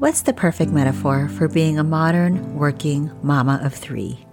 What's 0.00 0.22
the 0.22 0.32
perfect 0.32 0.72
metaphor 0.72 1.28
for 1.28 1.46
being 1.46 1.78
a 1.78 1.84
modern, 1.84 2.56
working 2.56 3.12
mama 3.22 3.60
of 3.62 3.72
three? 3.72 4.26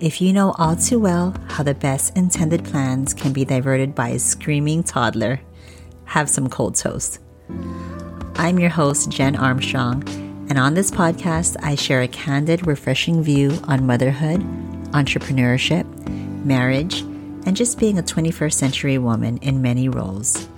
If 0.00 0.20
you 0.20 0.32
know 0.32 0.56
all 0.58 0.74
too 0.74 0.98
well 0.98 1.36
how 1.46 1.62
the 1.62 1.72
best 1.72 2.16
intended 2.16 2.64
plans 2.64 3.14
can 3.14 3.32
be 3.32 3.44
diverted 3.44 3.94
by 3.94 4.08
a 4.08 4.18
screaming 4.18 4.82
toddler, 4.82 5.40
have 6.06 6.28
some 6.28 6.50
cold 6.50 6.74
toast. 6.74 7.20
I'm 8.34 8.58
your 8.58 8.70
host, 8.70 9.08
Jen 9.08 9.36
Armstrong, 9.36 10.02
and 10.50 10.58
on 10.58 10.74
this 10.74 10.90
podcast, 10.90 11.56
I 11.62 11.76
share 11.76 12.02
a 12.02 12.08
candid, 12.08 12.66
refreshing 12.66 13.22
view 13.22 13.56
on 13.68 13.86
motherhood, 13.86 14.40
entrepreneurship, 14.90 15.86
marriage, 16.44 17.02
and 17.46 17.56
just 17.56 17.78
being 17.78 18.00
a 18.00 18.02
21st 18.02 18.54
century 18.54 18.98
woman 18.98 19.38
in 19.38 19.62
many 19.62 19.88
roles. 19.88 20.48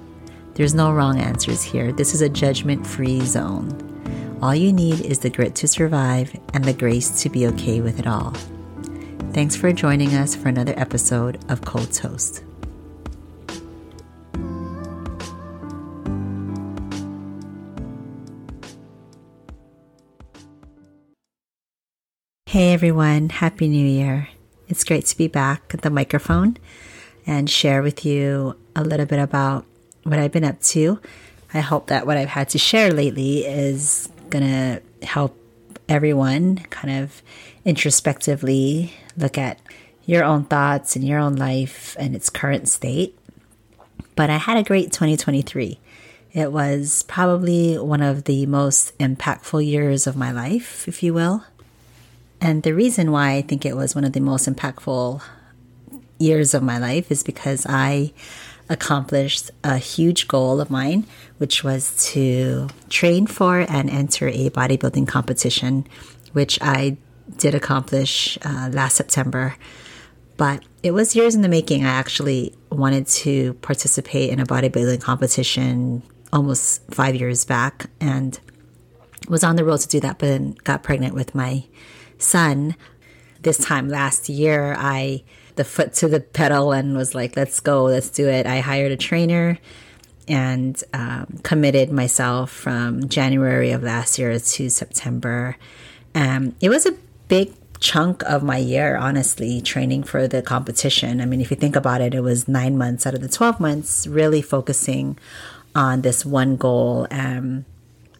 There's 0.54 0.72
no 0.72 0.92
wrong 0.92 1.20
answers 1.20 1.62
here. 1.62 1.92
This 1.92 2.14
is 2.14 2.22
a 2.22 2.28
judgment 2.30 2.86
free 2.86 3.20
zone. 3.20 3.93
All 4.44 4.54
you 4.54 4.74
need 4.74 5.00
is 5.00 5.20
the 5.20 5.30
grit 5.30 5.54
to 5.54 5.66
survive 5.66 6.38
and 6.52 6.62
the 6.64 6.74
grace 6.74 7.22
to 7.22 7.30
be 7.30 7.46
okay 7.46 7.80
with 7.80 7.98
it 7.98 8.06
all. 8.06 8.34
Thanks 9.32 9.56
for 9.56 9.72
joining 9.72 10.14
us 10.14 10.36
for 10.36 10.50
another 10.50 10.74
episode 10.76 11.42
of 11.50 11.64
Cold 11.64 11.90
Toast. 11.94 12.44
Hey 22.44 22.74
everyone, 22.74 23.30
Happy 23.30 23.66
New 23.66 23.86
Year. 23.86 24.28
It's 24.68 24.84
great 24.84 25.06
to 25.06 25.16
be 25.16 25.26
back 25.26 25.72
at 25.72 25.80
the 25.80 25.88
microphone 25.88 26.58
and 27.26 27.48
share 27.48 27.80
with 27.80 28.04
you 28.04 28.56
a 28.76 28.84
little 28.84 29.06
bit 29.06 29.20
about 29.20 29.64
what 30.02 30.18
I've 30.18 30.32
been 30.32 30.44
up 30.44 30.60
to. 30.60 31.00
I 31.54 31.60
hope 31.60 31.86
that 31.86 32.06
what 32.06 32.18
I've 32.18 32.28
had 32.28 32.50
to 32.50 32.58
share 32.58 32.92
lately 32.92 33.46
is 33.46 34.10
going 34.34 34.44
to 34.44 35.06
help 35.06 35.38
everyone 35.88 36.56
kind 36.70 37.02
of 37.04 37.22
introspectively 37.64 38.92
look 39.16 39.38
at 39.38 39.60
your 40.06 40.24
own 40.24 40.44
thoughts 40.44 40.96
and 40.96 41.06
your 41.06 41.20
own 41.20 41.36
life 41.36 41.96
and 42.00 42.16
its 42.16 42.30
current 42.30 42.68
state. 42.68 43.16
But 44.16 44.30
I 44.30 44.38
had 44.38 44.56
a 44.56 44.64
great 44.64 44.90
2023. 44.90 45.78
It 46.32 46.50
was 46.50 47.04
probably 47.04 47.78
one 47.78 48.02
of 48.02 48.24
the 48.24 48.44
most 48.46 48.98
impactful 48.98 49.64
years 49.64 50.08
of 50.08 50.16
my 50.16 50.32
life, 50.32 50.88
if 50.88 51.00
you 51.00 51.14
will. 51.14 51.44
And 52.40 52.64
the 52.64 52.74
reason 52.74 53.12
why 53.12 53.34
I 53.34 53.42
think 53.42 53.64
it 53.64 53.76
was 53.76 53.94
one 53.94 54.04
of 54.04 54.14
the 54.14 54.20
most 54.20 54.48
impactful 54.48 55.22
years 56.18 56.54
of 56.54 56.62
my 56.64 56.78
life 56.78 57.12
is 57.12 57.22
because 57.22 57.66
I 57.68 58.12
accomplished 58.68 59.50
a 59.62 59.78
huge 59.78 60.28
goal 60.28 60.60
of 60.60 60.70
mine, 60.70 61.06
which 61.38 61.62
was 61.62 62.10
to 62.12 62.68
train 62.88 63.26
for 63.26 63.60
and 63.60 63.90
enter 63.90 64.28
a 64.28 64.50
bodybuilding 64.50 65.06
competition, 65.06 65.86
which 66.32 66.58
I 66.62 66.96
did 67.36 67.54
accomplish 67.54 68.38
uh, 68.42 68.70
last 68.72 68.94
September. 68.96 69.56
But 70.36 70.64
it 70.82 70.92
was 70.92 71.14
years 71.14 71.34
in 71.34 71.42
the 71.42 71.48
making. 71.48 71.84
I 71.84 71.90
actually 71.90 72.54
wanted 72.70 73.06
to 73.06 73.54
participate 73.54 74.30
in 74.30 74.40
a 74.40 74.46
bodybuilding 74.46 75.00
competition 75.00 76.02
almost 76.32 76.82
five 76.90 77.14
years 77.14 77.44
back 77.44 77.86
and 78.00 78.38
was 79.28 79.44
on 79.44 79.56
the 79.56 79.64
road 79.64 79.80
to 79.80 79.88
do 79.88 80.00
that, 80.00 80.18
but 80.18 80.26
then 80.26 80.56
got 80.64 80.82
pregnant 80.82 81.14
with 81.14 81.34
my 81.34 81.64
son. 82.18 82.74
This 83.42 83.58
time 83.58 83.88
last 83.88 84.28
year, 84.28 84.74
I 84.76 85.22
the 85.56 85.64
foot 85.64 85.92
to 85.94 86.08
the 86.08 86.20
pedal 86.20 86.72
and 86.72 86.96
was 86.96 87.14
like, 87.14 87.36
let's 87.36 87.60
go, 87.60 87.84
let's 87.84 88.10
do 88.10 88.28
it. 88.28 88.46
I 88.46 88.60
hired 88.60 88.92
a 88.92 88.96
trainer 88.96 89.58
and 90.26 90.82
um, 90.92 91.38
committed 91.42 91.92
myself 91.92 92.50
from 92.50 93.08
January 93.08 93.70
of 93.70 93.82
last 93.82 94.18
year 94.18 94.38
to 94.38 94.70
September. 94.70 95.56
Um, 96.14 96.54
it 96.60 96.68
was 96.70 96.86
a 96.86 96.96
big 97.28 97.52
chunk 97.80 98.22
of 98.22 98.42
my 98.42 98.56
year, 98.56 98.96
honestly, 98.96 99.60
training 99.60 100.04
for 100.04 100.26
the 100.26 100.42
competition. 100.42 101.20
I 101.20 101.26
mean, 101.26 101.40
if 101.40 101.50
you 101.50 101.56
think 101.56 101.76
about 101.76 102.00
it, 102.00 102.14
it 102.14 102.20
was 102.20 102.48
nine 102.48 102.78
months 102.78 103.06
out 103.06 103.14
of 103.14 103.20
the 103.20 103.28
12 103.28 103.60
months, 103.60 104.06
really 104.06 104.40
focusing 104.40 105.18
on 105.74 106.02
this 106.02 106.24
one 106.24 106.56
goal. 106.56 107.06
Um, 107.10 107.64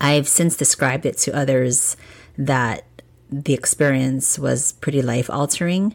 I've 0.00 0.28
since 0.28 0.56
described 0.56 1.06
it 1.06 1.17
to 1.19 1.37
others 1.37 1.97
that 2.37 2.84
the 3.31 3.55
experience 3.55 4.39
was 4.39 4.73
pretty 4.73 5.03
life 5.03 5.31
altering. 5.31 5.94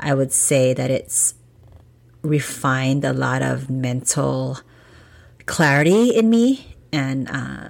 I 0.00 0.14
would 0.14 0.32
say 0.32 0.74
that 0.74 0.90
it's 0.90 1.34
refined 2.22 3.04
a 3.04 3.12
lot 3.12 3.42
of 3.42 3.70
mental 3.70 4.58
clarity 5.46 6.10
in 6.14 6.28
me 6.30 6.76
and 6.92 7.28
uh, 7.30 7.68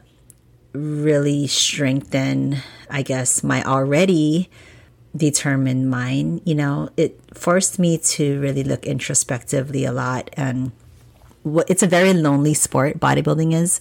really 0.73 1.47
strengthened, 1.47 2.63
I 2.91 3.03
guess, 3.03 3.43
my 3.43 3.63
already 3.63 4.51
determined 5.17 5.91
mind. 5.91 6.43
You 6.45 6.55
know, 6.55 6.91
it 6.97 7.21
forced 7.35 7.79
me 7.79 7.99
to 7.99 8.41
really 8.41 8.65
look 8.65 8.87
introspectively 8.87 9.85
a 9.85 9.93
lot. 9.93 10.31
And 10.35 10.73
it's 11.67 11.83
a 11.83 11.87
very 11.87 12.13
lonely 12.13 12.55
sport, 12.55 12.99
bodybuilding 12.99 13.55
is, 13.55 13.81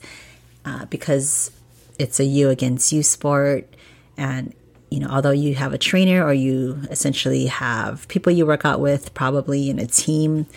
uh, 0.66 0.86
because 0.86 1.52
it's 2.00 2.20
a 2.20 2.26
you 2.26 2.50
against 2.50 2.92
you 2.92 3.04
sport. 3.04 3.68
And 4.16 4.54
you 4.90 5.00
know, 5.00 5.08
although 5.08 5.32
you 5.32 5.56
have 5.56 5.74
a 5.74 5.78
trainer 5.78 6.24
or 6.24 6.34
you 6.34 6.82
essentially 6.90 7.48
have 7.48 8.08
people 8.08 8.32
you 8.32 8.46
work 8.46 8.66
out 8.66 8.80
with, 8.80 9.14
probably 9.14 9.70
in 9.70 9.80
a 9.80 9.88
team 9.88 10.48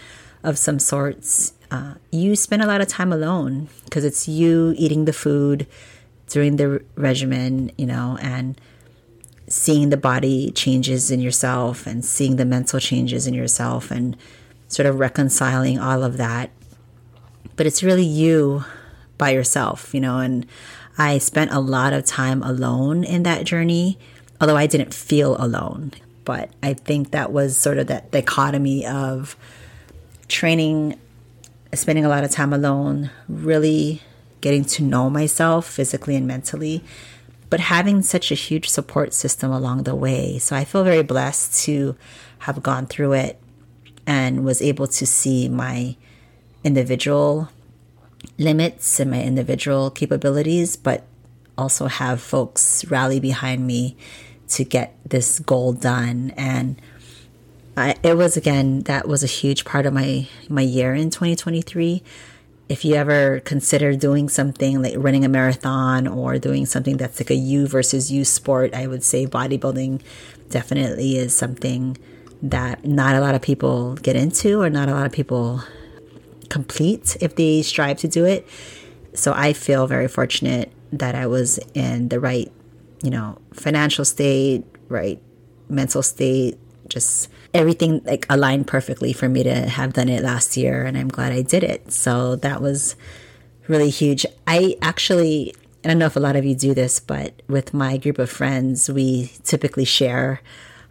of 0.42 0.56
some 0.56 0.78
sorts, 0.78 1.52
uh, 1.70 1.94
you 2.10 2.36
spend 2.36 2.62
a 2.62 2.66
lot 2.66 2.80
of 2.80 2.88
time 2.88 3.12
alone 3.12 3.68
because 3.84 4.04
it's 4.04 4.28
you 4.28 4.74
eating 4.76 5.04
the 5.04 5.12
food 5.12 5.66
during 6.28 6.56
the 6.56 6.82
regimen, 6.94 7.72
you 7.76 7.86
know, 7.86 8.16
and 8.20 8.60
seeing 9.48 9.90
the 9.90 9.96
body 9.96 10.52
changes 10.52 11.10
in 11.10 11.20
yourself 11.20 11.86
and 11.86 12.04
seeing 12.04 12.36
the 12.36 12.44
mental 12.44 12.78
changes 12.78 13.26
in 13.26 13.34
yourself 13.34 13.90
and 13.90 14.16
sort 14.68 14.86
of 14.86 15.00
reconciling 15.00 15.78
all 15.78 16.04
of 16.04 16.16
that. 16.16 16.50
But 17.56 17.66
it's 17.66 17.82
really 17.82 18.04
you 18.04 18.64
by 19.18 19.30
yourself, 19.30 19.92
you 19.92 20.00
know, 20.00 20.18
and 20.18 20.46
I 20.96 21.18
spent 21.18 21.50
a 21.50 21.58
lot 21.58 21.92
of 21.92 22.04
time 22.04 22.42
alone 22.42 23.02
in 23.02 23.24
that 23.24 23.44
journey 23.44 23.98
although 24.40 24.56
I 24.56 24.66
didn't 24.66 24.94
feel 24.94 25.36
alone. 25.38 25.92
But 26.24 26.50
I 26.62 26.74
think 26.74 27.10
that 27.10 27.32
was 27.32 27.56
sort 27.56 27.78
of 27.78 27.86
that 27.88 28.10
dichotomy 28.10 28.86
of 28.86 29.36
training, 30.28 30.98
spending 31.74 32.04
a 32.04 32.08
lot 32.08 32.24
of 32.24 32.30
time 32.30 32.52
alone, 32.52 33.10
really 33.28 34.02
getting 34.40 34.64
to 34.64 34.82
know 34.82 35.10
myself 35.10 35.66
physically 35.66 36.16
and 36.16 36.26
mentally, 36.26 36.82
but 37.50 37.60
having 37.60 38.00
such 38.00 38.30
a 38.30 38.34
huge 38.34 38.68
support 38.68 39.12
system 39.12 39.50
along 39.50 39.82
the 39.82 39.94
way. 39.94 40.38
So 40.38 40.56
I 40.56 40.64
feel 40.64 40.84
very 40.84 41.02
blessed 41.02 41.64
to 41.64 41.96
have 42.40 42.62
gone 42.62 42.86
through 42.86 43.12
it 43.12 43.38
and 44.06 44.44
was 44.44 44.62
able 44.62 44.86
to 44.86 45.06
see 45.06 45.48
my 45.48 45.96
individual 46.64 47.50
limits 48.38 49.00
and 49.00 49.10
my 49.10 49.22
individual 49.22 49.90
capabilities, 49.90 50.76
but 50.76 51.04
also 51.58 51.86
have 51.86 52.20
folks 52.20 52.84
rally 52.86 53.20
behind 53.20 53.66
me 53.66 53.96
to 54.50 54.64
get 54.64 54.96
this 55.08 55.38
goal 55.38 55.72
done. 55.72 56.32
And 56.36 56.80
I, 57.76 57.96
it 58.02 58.16
was 58.16 58.36
again 58.36 58.80
that 58.80 59.08
was 59.08 59.22
a 59.22 59.28
huge 59.28 59.64
part 59.64 59.86
of 59.86 59.92
my 59.92 60.28
my 60.48 60.62
year 60.62 60.94
in 60.94 61.10
2023. 61.10 62.02
If 62.68 62.84
you 62.84 62.94
ever 62.94 63.40
consider 63.40 63.96
doing 63.96 64.28
something 64.28 64.80
like 64.80 64.94
running 64.96 65.24
a 65.24 65.28
marathon 65.28 66.06
or 66.06 66.38
doing 66.38 66.66
something 66.66 66.98
that's 66.98 67.18
like 67.18 67.30
a 67.30 67.34
you 67.34 67.66
versus 67.66 68.12
you 68.12 68.24
sport, 68.24 68.74
I 68.74 68.86
would 68.86 69.02
say 69.02 69.26
bodybuilding 69.26 70.02
definitely 70.50 71.16
is 71.16 71.36
something 71.36 71.96
that 72.42 72.84
not 72.84 73.16
a 73.16 73.20
lot 73.20 73.34
of 73.34 73.42
people 73.42 73.94
get 73.96 74.14
into 74.14 74.60
or 74.60 74.70
not 74.70 74.88
a 74.88 74.92
lot 74.92 75.04
of 75.04 75.12
people 75.12 75.62
complete 76.48 77.16
if 77.20 77.34
they 77.34 77.62
strive 77.62 77.98
to 77.98 78.08
do 78.08 78.24
it. 78.24 78.46
So 79.14 79.32
I 79.34 79.52
feel 79.52 79.86
very 79.86 80.08
fortunate 80.08 80.70
that 80.92 81.14
I 81.14 81.26
was 81.26 81.58
in 81.74 82.08
the 82.08 82.20
right 82.20 82.52
you 83.02 83.10
know, 83.10 83.38
financial 83.52 84.04
state, 84.04 84.64
right, 84.88 85.20
mental 85.68 86.02
state, 86.02 86.58
just 86.88 87.28
everything 87.54 88.02
like 88.04 88.26
aligned 88.28 88.66
perfectly 88.66 89.12
for 89.12 89.28
me 89.28 89.42
to 89.42 89.54
have 89.54 89.92
done 89.92 90.08
it 90.08 90.22
last 90.22 90.56
year 90.56 90.84
and 90.84 90.98
I'm 90.98 91.08
glad 91.08 91.32
I 91.32 91.42
did 91.42 91.64
it. 91.64 91.92
So 91.92 92.36
that 92.36 92.60
was 92.60 92.96
really 93.68 93.90
huge. 93.90 94.26
I 94.46 94.76
actually 94.82 95.54
I 95.82 95.88
don't 95.88 95.98
know 95.98 96.06
if 96.06 96.16
a 96.16 96.20
lot 96.20 96.36
of 96.36 96.44
you 96.44 96.54
do 96.54 96.74
this, 96.74 97.00
but 97.00 97.40
with 97.48 97.72
my 97.72 97.96
group 97.96 98.18
of 98.18 98.28
friends, 98.28 98.90
we 98.90 99.32
typically 99.44 99.86
share 99.86 100.42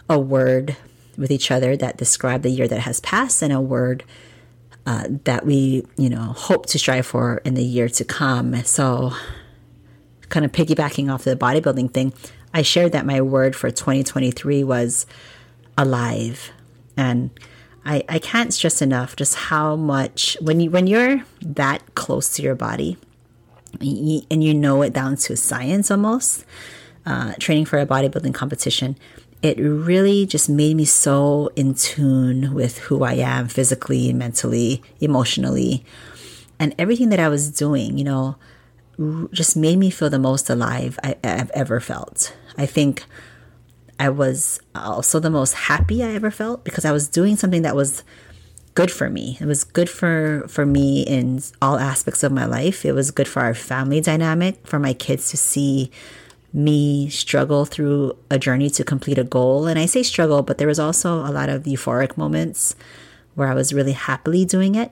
a 0.09 0.17
word 0.17 0.75
with 1.15 1.29
each 1.29 1.51
other 1.51 1.77
that 1.77 1.97
describe 1.97 2.41
the 2.41 2.49
year 2.49 2.67
that 2.67 2.79
has 2.79 2.99
passed 3.01 3.43
and 3.43 3.53
a 3.53 3.61
word 3.61 4.03
uh, 4.87 5.03
that 5.25 5.45
we, 5.45 5.85
you 5.95 6.09
know, 6.09 6.33
hope 6.33 6.65
to 6.67 6.79
strive 6.79 7.05
for 7.05 7.37
in 7.45 7.53
the 7.53 7.63
year 7.63 7.87
to 7.89 8.03
come. 8.03 8.55
So 8.63 9.13
kind 10.29 10.45
of 10.45 10.51
piggybacking 10.51 11.11
off 11.11 11.23
the 11.23 11.35
bodybuilding 11.35 11.91
thing, 11.91 12.13
I 12.53 12.61
shared 12.61 12.91
that 12.93 13.05
my 13.05 13.21
word 13.21 13.55
for 13.55 13.69
2023 13.69 14.63
was 14.63 15.05
alive. 15.77 16.51
And 16.97 17.31
I, 17.85 18.03
I 18.09 18.19
can't 18.19 18.53
stress 18.53 18.81
enough 18.81 19.15
just 19.15 19.35
how 19.35 19.75
much 19.75 20.37
when 20.41 20.59
you 20.59 20.69
when 20.69 20.87
you're 20.87 21.23
that 21.41 21.95
close 21.95 22.35
to 22.35 22.41
your 22.41 22.55
body 22.55 22.97
and 23.79 24.43
you 24.43 24.53
know 24.53 24.81
it 24.81 24.93
down 24.93 25.15
to 25.15 25.37
science 25.37 25.91
almost, 25.91 26.45
uh, 27.05 27.33
training 27.39 27.65
for 27.65 27.79
a 27.79 27.85
bodybuilding 27.85 28.33
competition, 28.33 28.97
it 29.41 29.57
really 29.57 30.25
just 30.25 30.49
made 30.49 30.75
me 30.75 30.85
so 30.85 31.49
in 31.55 31.73
tune 31.73 32.53
with 32.53 32.79
who 32.79 33.03
I 33.03 33.13
am 33.13 33.47
physically, 33.47 34.11
mentally, 34.11 34.81
emotionally, 34.99 35.85
and 36.59 36.75
everything 36.77 37.09
that 37.09 37.19
I 37.19 37.29
was 37.29 37.49
doing, 37.51 37.97
you 37.97 38.03
know, 38.03 38.35
just 39.31 39.55
made 39.55 39.77
me 39.77 39.89
feel 39.89 40.09
the 40.09 40.19
most 40.19 40.49
alive 40.49 40.99
I, 41.03 41.15
have 41.23 41.51
ever 41.51 41.79
felt. 41.79 42.35
I 42.57 42.65
think 42.65 43.05
I 43.99 44.09
was 44.09 44.59
also 44.75 45.19
the 45.19 45.29
most 45.29 45.53
happy 45.53 46.03
I 46.03 46.13
ever 46.13 46.31
felt 46.31 46.63
because 46.63 46.85
I 46.85 46.91
was 46.91 47.07
doing 47.07 47.35
something 47.35 47.61
that 47.61 47.75
was 47.75 48.03
good 48.75 48.91
for 48.91 49.09
me. 49.09 49.37
It 49.39 49.45
was 49.45 49.63
good 49.63 49.89
for 49.89 50.45
for 50.47 50.65
me 50.65 51.03
in 51.03 51.41
all 51.61 51.77
aspects 51.77 52.23
of 52.23 52.31
my 52.31 52.45
life. 52.45 52.85
It 52.85 52.93
was 52.93 53.11
good 53.11 53.27
for 53.27 53.41
our 53.41 53.53
family 53.53 54.01
dynamic, 54.01 54.65
for 54.65 54.79
my 54.79 54.93
kids 54.93 55.29
to 55.31 55.37
see 55.37 55.91
me 56.51 57.09
struggle 57.09 57.65
through 57.65 58.17
a 58.31 58.39
journey 58.39 58.69
to 58.71 58.83
complete 58.83 59.17
a 59.17 59.23
goal. 59.23 59.67
And 59.67 59.77
I 59.77 59.85
say 59.85 60.03
struggle, 60.03 60.41
but 60.41 60.57
there 60.57 60.67
was 60.67 60.79
also 60.79 61.19
a 61.19 61.31
lot 61.31 61.49
of 61.49 61.63
euphoric 61.63 62.17
moments 62.17 62.75
where 63.35 63.47
I 63.47 63.53
was 63.53 63.73
really 63.73 63.91
happily 63.91 64.45
doing 64.45 64.75
it. 64.75 64.91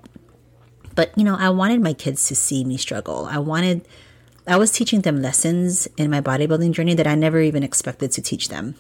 But, 0.97 1.15
you 1.15 1.23
know, 1.23 1.35
I 1.38 1.51
wanted 1.51 1.79
my 1.79 1.94
kids 1.94 2.27
to 2.27 2.35
see 2.35 2.65
me 2.65 2.75
struggle. 2.75 3.27
I 3.29 3.38
wanted, 3.38 3.88
I 4.47 4.57
was 4.57 4.71
teaching 4.71 5.01
them 5.01 5.21
lessons 5.21 5.88
in 5.95 6.09
my 6.09 6.21
bodybuilding 6.21 6.71
journey 6.71 6.95
that 6.95 7.05
I 7.05 7.13
never 7.13 7.39
even 7.39 7.61
expected 7.61 8.11
to 8.13 8.21
teach 8.23 8.49
them. 8.49 8.73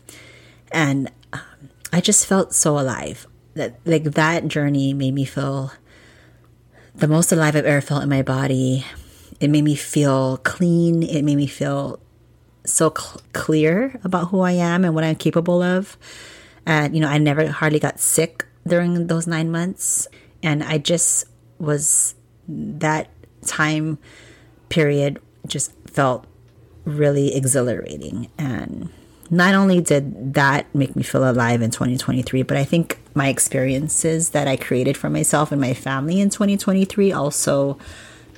And 0.71 1.11
um, 1.31 1.69
I 1.93 2.01
just 2.01 2.25
felt 2.25 2.55
so 2.55 2.79
alive. 2.79 3.27
That, 3.53 3.79
like, 3.85 4.03
that 4.03 4.47
journey 4.47 4.93
made 4.93 5.13
me 5.13 5.25
feel 5.25 5.71
the 6.95 7.07
most 7.07 7.31
alive 7.31 7.55
I've 7.55 7.67
ever 7.67 7.81
felt 7.81 8.01
in 8.01 8.09
my 8.09 8.23
body. 8.23 8.83
It 9.39 9.51
made 9.51 9.63
me 9.63 9.75
feel 9.75 10.37
clean. 10.37 11.03
It 11.03 11.21
made 11.21 11.37
me 11.37 11.45
feel 11.45 11.99
so 12.65 12.91
cl- 12.97 13.21
clear 13.33 13.99
about 14.03 14.29
who 14.29 14.39
I 14.41 14.53
am 14.53 14.83
and 14.83 14.95
what 14.95 15.03
I'm 15.03 15.17
capable 15.17 15.61
of. 15.61 15.95
And, 16.65 16.95
you 16.95 17.01
know, 17.01 17.09
I 17.09 17.19
never 17.19 17.45
hardly 17.45 17.79
got 17.79 17.99
sick 17.99 18.47
during 18.65 19.05
those 19.05 19.27
nine 19.27 19.51
months. 19.51 20.07
And 20.41 20.63
I 20.63 20.79
just 20.79 21.25
was, 21.59 22.15
that 22.47 23.09
time 23.45 23.97
period 24.69 25.19
just 25.45 25.71
felt 25.87 26.25
really 26.85 27.35
exhilarating. 27.35 28.29
And 28.37 28.89
not 29.29 29.55
only 29.55 29.81
did 29.81 30.33
that 30.35 30.73
make 30.73 30.95
me 30.95 31.03
feel 31.03 31.29
alive 31.29 31.61
in 31.61 31.71
2023, 31.71 32.43
but 32.43 32.57
I 32.57 32.63
think 32.63 32.99
my 33.13 33.27
experiences 33.27 34.29
that 34.29 34.47
I 34.47 34.55
created 34.55 34.95
for 34.95 35.09
myself 35.09 35.51
and 35.51 35.59
my 35.59 35.73
family 35.73 36.19
in 36.19 36.29
2023 36.29 37.11
also 37.11 37.77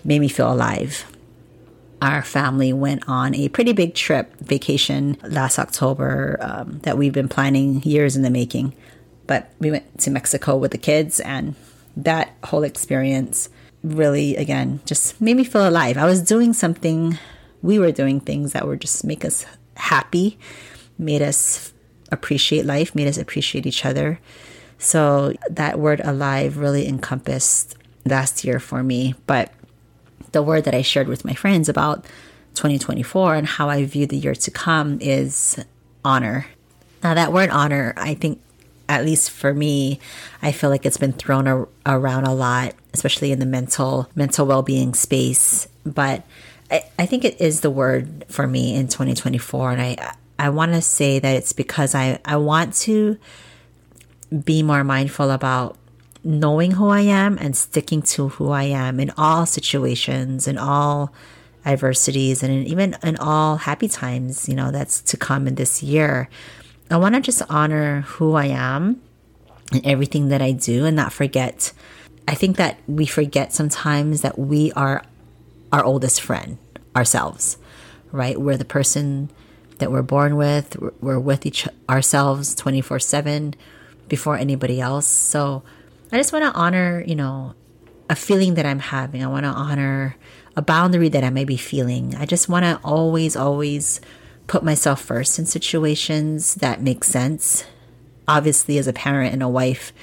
made 0.03 0.19
me 0.19 0.29
feel 0.29 0.51
alive 0.51 1.05
our 2.01 2.23
family 2.23 2.71
went 2.71 3.03
on 3.07 3.35
a 3.35 3.49
pretty 3.49 3.73
big 3.73 3.93
trip 3.93 4.35
vacation 4.37 5.17
last 5.23 5.59
October 5.59 6.37
um, 6.41 6.79
that 6.83 6.97
we've 6.97 7.13
been 7.13 7.27
planning 7.27 7.81
years 7.83 8.15
in 8.15 8.21
the 8.21 8.29
making. 8.29 8.73
But 9.27 9.51
we 9.59 9.71
went 9.71 9.99
to 9.99 10.11
Mexico 10.11 10.55
with 10.55 10.71
the 10.71 10.77
kids, 10.77 11.19
and 11.19 11.55
that 12.03 12.35
whole 12.43 12.63
experience 12.63 13.49
really, 13.83 14.35
again, 14.35 14.81
just 14.85 15.19
made 15.21 15.37
me 15.37 15.43
feel 15.43 15.67
alive. 15.67 15.97
I 15.97 16.05
was 16.05 16.21
doing 16.21 16.53
something, 16.53 17.17
we 17.61 17.79
were 17.79 17.91
doing 17.91 18.19
things 18.19 18.53
that 18.53 18.67
were 18.67 18.75
just 18.75 19.05
make 19.05 19.23
us 19.23 19.45
happy, 19.75 20.37
made 20.97 21.21
us 21.21 21.73
appreciate 22.11 22.65
life, 22.65 22.95
made 22.95 23.07
us 23.07 23.17
appreciate 23.17 23.65
each 23.65 23.85
other. 23.85 24.19
So 24.77 25.33
that 25.49 25.79
word 25.79 26.01
alive 26.03 26.57
really 26.57 26.87
encompassed 26.87 27.75
last 28.05 28.43
year 28.43 28.59
for 28.59 28.83
me. 28.83 29.15
But 29.27 29.53
the 30.31 30.43
word 30.43 30.63
that 30.65 30.75
I 30.75 30.81
shared 30.81 31.07
with 31.07 31.25
my 31.25 31.33
friends 31.33 31.69
about 31.69 32.03
2024 32.55 33.35
and 33.35 33.47
how 33.47 33.69
I 33.69 33.85
view 33.85 34.05
the 34.05 34.17
year 34.17 34.35
to 34.35 34.51
come 34.51 34.99
is 35.01 35.63
honor. 36.03 36.47
Now, 37.03 37.13
that 37.13 37.31
word 37.31 37.49
honor, 37.49 37.93
I 37.95 38.13
think, 38.13 38.41
at 38.89 39.05
least 39.05 39.29
for 39.29 39.53
me, 39.53 39.99
I 40.41 40.51
feel 40.51 40.71
like 40.71 40.85
it's 40.85 40.97
been 40.97 41.13
thrown 41.13 41.47
ar- 41.47 41.69
around 41.85 42.25
a 42.25 42.33
lot, 42.33 42.73
especially 42.93 43.31
in 43.31 43.39
the 43.39 43.45
mental 43.45 44.09
mental 44.15 44.45
well 44.47 44.63
being 44.63 44.93
space. 44.95 45.67
But 45.85 46.23
I, 46.71 46.83
I 46.97 47.05
think 47.05 47.23
it 47.23 47.39
is 47.39 47.61
the 47.61 47.69
word 47.69 48.25
for 48.29 48.47
me 48.47 48.75
in 48.75 48.87
2024, 48.87 49.71
and 49.71 49.81
I 49.81 50.13
I 50.39 50.49
want 50.49 50.73
to 50.73 50.81
say 50.81 51.19
that 51.19 51.35
it's 51.35 51.53
because 51.53 51.93
I 51.93 52.19
I 52.25 52.37
want 52.37 52.73
to 52.81 53.17
be 54.43 54.63
more 54.63 54.83
mindful 54.83 55.31
about 55.31 55.77
knowing 56.23 56.71
who 56.71 56.89
I 56.89 57.01
am 57.01 57.37
and 57.39 57.55
sticking 57.55 58.01
to 58.01 58.29
who 58.29 58.51
I 58.51 58.63
am 58.63 58.99
in 58.99 59.11
all 59.17 59.45
situations, 59.45 60.47
in 60.47 60.57
all 60.57 61.13
adversities, 61.65 62.41
and 62.41 62.67
even 62.67 62.95
in 63.03 63.17
all 63.17 63.57
happy 63.57 63.87
times, 63.87 64.49
you 64.49 64.55
know, 64.55 64.71
that's 64.71 65.01
to 65.01 65.17
come 65.17 65.47
in 65.47 65.55
this 65.55 65.83
year. 65.83 66.29
I 66.91 66.97
want 66.97 67.15
to 67.15 67.21
just 67.21 67.41
honor 67.49 68.01
who 68.01 68.33
I 68.33 68.45
am 68.45 69.01
and 69.71 69.85
everything 69.85 70.29
that 70.29 70.41
I 70.41 70.51
do 70.51 70.85
and 70.85 70.95
not 70.95 71.13
forget. 71.13 71.71
I 72.27 72.33
think 72.33 72.57
that 72.57 72.79
we 72.87 73.05
forget 73.05 73.53
sometimes 73.53 74.21
that 74.21 74.39
we 74.39 74.71
are 74.73 75.03
our 75.71 75.83
oldest 75.83 76.21
friend 76.21 76.57
ourselves, 76.95 77.57
right? 78.11 78.39
We're 78.39 78.57
the 78.57 78.65
person 78.65 79.29
that 79.77 79.91
we're 79.91 80.01
born 80.01 80.35
with, 80.35 80.77
we're 80.99 81.19
with 81.19 81.45
each 81.45 81.67
ourselves 81.87 82.55
24 82.55 82.99
7 82.99 83.55
before 84.07 84.35
anybody 84.35 84.81
else. 84.81 85.07
So, 85.07 85.63
I 86.11 86.17
just 86.17 86.33
want 86.33 86.43
to 86.43 86.59
honor, 86.59 87.03
you 87.05 87.15
know, 87.15 87.53
a 88.09 88.15
feeling 88.15 88.55
that 88.55 88.65
I'm 88.65 88.79
having. 88.79 89.23
I 89.23 89.27
want 89.27 89.43
to 89.43 89.49
honor 89.49 90.15
a 90.55 90.61
boundary 90.63 91.09
that 91.09 91.23
I 91.23 91.29
may 91.29 91.45
be 91.45 91.55
feeling. 91.55 92.15
I 92.15 92.25
just 92.25 92.49
want 92.49 92.65
to 92.65 92.79
always, 92.83 93.35
always 93.35 94.01
put 94.49 94.63
myself 94.63 94.99
first 94.99 95.37
in 95.37 95.45
situations 95.45 96.55
that 96.55 96.81
make 96.81 97.03
sense. 97.03 97.63
Obviously, 98.27 98.79
as 98.79 98.87
a 98.87 98.93
parent 98.93 99.31
and 99.31 99.43
a 99.43 99.47
wife, 99.47 99.93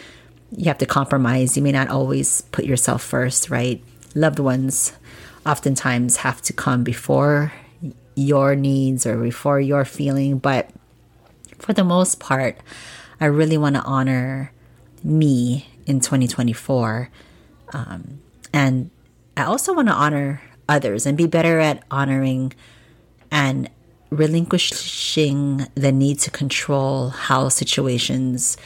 you 0.56 0.66
have 0.66 0.78
to 0.78 0.87
compromise. 0.87 1.56
You 1.56 1.64
may 1.64 1.72
not 1.72 1.88
always 1.88 2.43
put 2.52 2.64
yourself 2.64 3.02
first, 3.02 3.50
right? 3.50 3.82
Loved 4.14 4.38
ones 4.38 4.93
oftentimes 5.44 6.19
have 6.19 6.40
to 6.43 6.52
come 6.52 6.84
before 6.84 7.52
your 8.14 8.54
needs 8.54 9.04
or 9.04 9.16
before 9.19 9.60
your 9.60 9.84
feeling. 9.84 10.38
But 10.38 10.70
for 11.58 11.72
the 11.72 11.84
most 11.84 12.20
part, 12.20 12.56
I 13.20 13.26
really 13.26 13.58
want 13.58 13.75
to 13.75 13.82
honor 13.82 14.52
me 15.02 15.69
in 15.87 15.99
2024. 15.99 17.10
Um, 17.72 18.20
and 18.52 18.90
I 19.37 19.42
also 19.42 19.75
want 19.75 19.88
to 19.88 19.94
honor 19.94 20.40
others 20.69 21.04
and 21.04 21.19
be 21.19 21.26
better 21.26 21.58
at 21.58 21.82
honoring 21.90 22.52
and 23.31 23.69
relinquishing 24.16 25.66
the 25.75 25.92
need 25.92 26.18
to 26.20 26.30
control 26.30 27.11
how 27.11 27.49
situations 27.49 28.56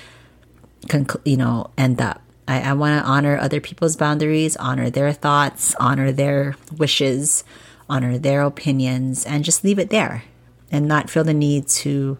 can, 0.88 1.06
you 1.24 1.36
know, 1.36 1.70
end 1.76 2.00
up. 2.00 2.22
I, 2.48 2.60
I 2.62 2.72
want 2.72 3.02
to 3.02 3.08
honor 3.08 3.36
other 3.36 3.60
people's 3.60 3.96
boundaries, 3.96 4.56
honor 4.56 4.90
their 4.90 5.12
thoughts, 5.12 5.74
honor 5.78 6.12
their 6.12 6.56
wishes, 6.76 7.44
honor 7.88 8.18
their 8.18 8.42
opinions, 8.42 9.26
and 9.26 9.44
just 9.44 9.64
leave 9.64 9.78
it 9.78 9.90
there 9.90 10.24
and 10.70 10.86
not 10.86 11.10
feel 11.10 11.24
the 11.24 11.34
need 11.34 11.68
to 11.68 12.18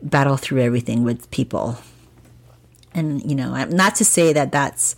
battle 0.00 0.36
through 0.36 0.62
everything 0.62 1.04
with 1.04 1.30
people 1.30 1.78
and, 2.98 3.22
you 3.28 3.34
know, 3.34 3.64
not 3.66 3.94
to 3.96 4.04
say 4.04 4.32
that 4.32 4.52
that's 4.52 4.96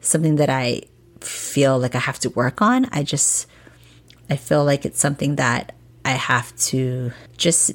something 0.00 0.36
that 0.36 0.48
I 0.48 0.82
feel 1.20 1.78
like 1.78 1.94
I 1.94 1.98
have 1.98 2.18
to 2.20 2.30
work 2.30 2.62
on. 2.62 2.86
I 2.92 3.02
just, 3.02 3.46
I 4.30 4.36
feel 4.36 4.64
like 4.64 4.84
it's 4.84 5.00
something 5.00 5.36
that 5.36 5.74
I 6.04 6.10
have 6.12 6.54
to 6.56 7.12
just 7.36 7.72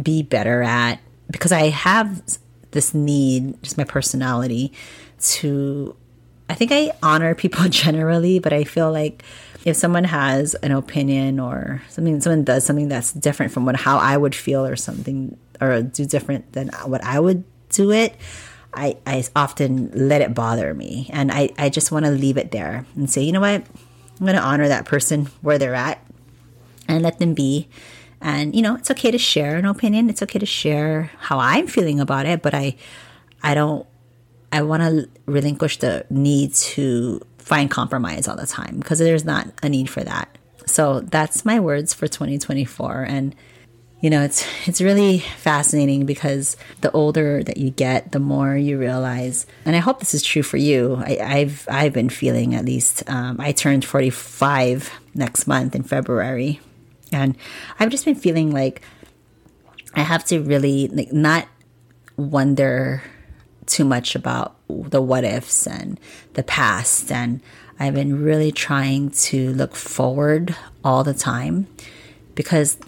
be 0.00 0.22
better 0.22 0.62
at 0.62 1.00
because 1.30 1.52
I 1.52 1.68
have 1.68 2.22
this 2.70 2.94
need, 2.94 3.62
just 3.62 3.78
my 3.78 3.84
personality, 3.84 4.72
to, 5.20 5.94
I 6.48 6.54
think 6.54 6.72
I 6.72 6.92
honor 7.02 7.34
people 7.34 7.64
generally, 7.68 8.38
but 8.38 8.52
I 8.52 8.64
feel 8.64 8.92
like 8.92 9.24
if 9.64 9.76
someone 9.76 10.04
has 10.04 10.54
an 10.56 10.72
opinion 10.72 11.38
or 11.38 11.82
something, 11.88 12.20
someone 12.20 12.44
does 12.44 12.64
something 12.64 12.88
that's 12.88 13.12
different 13.12 13.52
from 13.52 13.66
what 13.66 13.76
how 13.76 13.98
I 13.98 14.16
would 14.16 14.34
feel 14.34 14.64
or 14.64 14.76
something, 14.76 15.36
or 15.60 15.82
do 15.82 16.06
different 16.06 16.52
than 16.52 16.68
what 16.86 17.04
I 17.04 17.20
would 17.20 17.44
do 17.68 17.92
it, 17.92 18.16
I, 18.72 18.96
I 19.06 19.24
often 19.36 19.90
let 19.92 20.22
it 20.22 20.34
bother 20.34 20.72
me. 20.74 21.10
And 21.12 21.30
I, 21.30 21.50
I 21.58 21.68
just 21.68 21.92
want 21.92 22.06
to 22.06 22.10
leave 22.10 22.36
it 22.36 22.52
there 22.52 22.86
and 22.94 23.10
say, 23.10 23.22
you 23.22 23.32
know 23.32 23.40
what? 23.40 23.64
I'm 24.18 24.26
going 24.26 24.36
to 24.36 24.42
honor 24.42 24.68
that 24.68 24.84
person 24.84 25.26
where 25.40 25.58
they're 25.58 25.74
at 25.74 26.04
and 26.90 27.02
let 27.02 27.18
them 27.18 27.34
be. 27.34 27.68
And, 28.20 28.54
you 28.54 28.62
know, 28.62 28.74
it's 28.74 28.90
okay 28.90 29.10
to 29.10 29.18
share 29.18 29.56
an 29.56 29.64
opinion. 29.64 30.10
It's 30.10 30.22
okay 30.22 30.38
to 30.38 30.46
share 30.46 31.10
how 31.18 31.38
I'm 31.38 31.66
feeling 31.66 32.00
about 32.00 32.26
it, 32.26 32.42
but 32.42 32.52
I, 32.52 32.76
I 33.42 33.54
don't, 33.54 33.86
I 34.52 34.62
want 34.62 34.82
to 34.82 35.08
relinquish 35.26 35.78
the 35.78 36.04
need 36.10 36.52
to 36.54 37.20
find 37.38 37.70
compromise 37.70 38.28
all 38.28 38.36
the 38.36 38.46
time 38.46 38.78
because 38.78 38.98
there's 38.98 39.24
not 39.24 39.48
a 39.62 39.68
need 39.68 39.88
for 39.88 40.02
that. 40.02 40.36
So 40.66 41.00
that's 41.00 41.44
my 41.44 41.60
words 41.60 41.94
for 41.94 42.06
2024. 42.06 43.02
And 43.04 43.34
you 44.00 44.08
know, 44.08 44.22
it's 44.22 44.46
it's 44.66 44.80
really 44.80 45.18
fascinating 45.18 46.06
because 46.06 46.56
the 46.80 46.90
older 46.92 47.42
that 47.42 47.58
you 47.58 47.70
get, 47.70 48.12
the 48.12 48.18
more 48.18 48.56
you 48.56 48.78
realize. 48.78 49.46
And 49.66 49.76
I 49.76 49.80
hope 49.80 50.00
this 50.00 50.14
is 50.14 50.22
true 50.22 50.42
for 50.42 50.56
you. 50.56 50.96
I, 51.04 51.40
have 51.40 51.68
I've 51.70 51.92
been 51.92 52.08
feeling 52.08 52.54
at 52.54 52.64
least. 52.64 53.08
Um, 53.10 53.38
I 53.38 53.52
turned 53.52 53.84
forty 53.84 54.08
five 54.08 54.90
next 55.14 55.46
month 55.46 55.74
in 55.74 55.82
February, 55.82 56.60
and 57.12 57.36
I've 57.78 57.90
just 57.90 58.04
been 58.04 58.14
feeling 58.14 58.50
like 58.50 58.82
I 59.94 60.00
have 60.00 60.24
to 60.26 60.40
really 60.40 60.88
like 60.88 61.12
not 61.12 61.48
wonder 62.16 63.02
too 63.66 63.84
much 63.84 64.14
about 64.14 64.56
the 64.68 65.00
what 65.00 65.24
ifs 65.24 65.66
and 65.66 65.98
the 66.34 66.42
past. 66.42 67.10
And 67.10 67.40
I've 67.78 67.94
been 67.94 68.22
really 68.22 68.52
trying 68.52 69.10
to 69.10 69.52
look 69.52 69.74
forward 69.74 70.54
all 70.84 71.02
the 71.04 71.14
time 71.14 71.66
because 72.34 72.78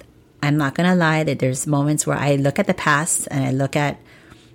I'm 0.42 0.56
not 0.56 0.74
going 0.74 0.88
to 0.88 0.94
lie 0.94 1.24
that 1.24 1.38
there's 1.38 1.66
moments 1.66 2.06
where 2.06 2.16
I 2.16 2.34
look 2.34 2.58
at 2.58 2.66
the 2.66 2.74
past 2.74 3.28
and 3.30 3.44
I 3.44 3.52
look 3.52 3.76
at 3.76 3.98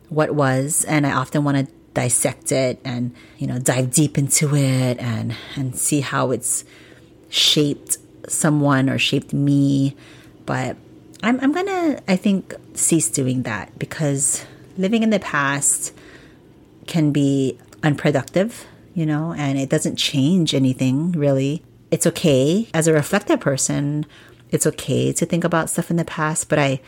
what 0.09 0.36
was 0.36 0.86
and 0.86 1.07
I 1.07 1.12
often 1.13 1.43
want 1.43 1.57
to 1.65 1.74
dissect 1.93 2.51
it 2.51 2.79
and 2.86 3.15
you 3.39 3.47
know 3.47 3.57
dive 3.57 3.89
deep 3.91 4.19
into 4.19 4.55
it 4.55 5.00
and 5.00 5.36
and 5.55 5.75
see 5.75 6.01
how 6.01 6.29
it's 6.29 6.63
shaped 7.29 7.97
someone 8.27 8.89
or 8.89 8.98
shaped 8.98 9.34
me 9.34 9.96
but 10.46 10.77
I'm 11.24 11.39
I'm 11.41 11.53
to 11.53 12.01
I 12.07 12.15
think 12.15 12.53
cease 12.74 13.10
doing 13.10 13.43
that 13.43 13.77
because 13.79 14.46
living 14.77 15.03
in 15.03 15.10
the 15.10 15.19
past 15.19 15.93
can 16.86 17.12
be 17.12 17.57
unproductive 17.84 18.65
you 18.93 19.05
know 19.05 19.34
and 19.34 19.57
it 19.57 19.69
doesn't 19.69 19.98
change 19.98 20.53
anything 20.53 21.12
really. 21.12 21.63
It's 21.89 22.05
okay. 22.05 22.67
As 22.74 22.88
a 22.88 22.93
reflective 22.93 23.39
person 23.39 24.05
it's 24.50 24.65
okay 24.65 25.12
to 25.12 25.25
think 25.25 25.43
about 25.43 25.69
stuff 25.69 25.91
in 25.91 25.98
the 25.98 26.05
past, 26.05 26.50
but 26.50 26.60
I 26.60 26.79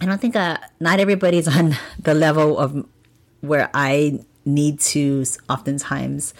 I 0.00 0.06
don't 0.06 0.20
think 0.20 0.36
uh, 0.36 0.58
not 0.80 1.00
everybody's 1.00 1.48
on 1.56 1.76
the 1.98 2.14
level 2.14 2.58
of 2.58 2.86
where 3.40 3.70
I 3.74 4.20
need 4.44 4.80
to 4.80 5.24
oftentimes 5.48 6.34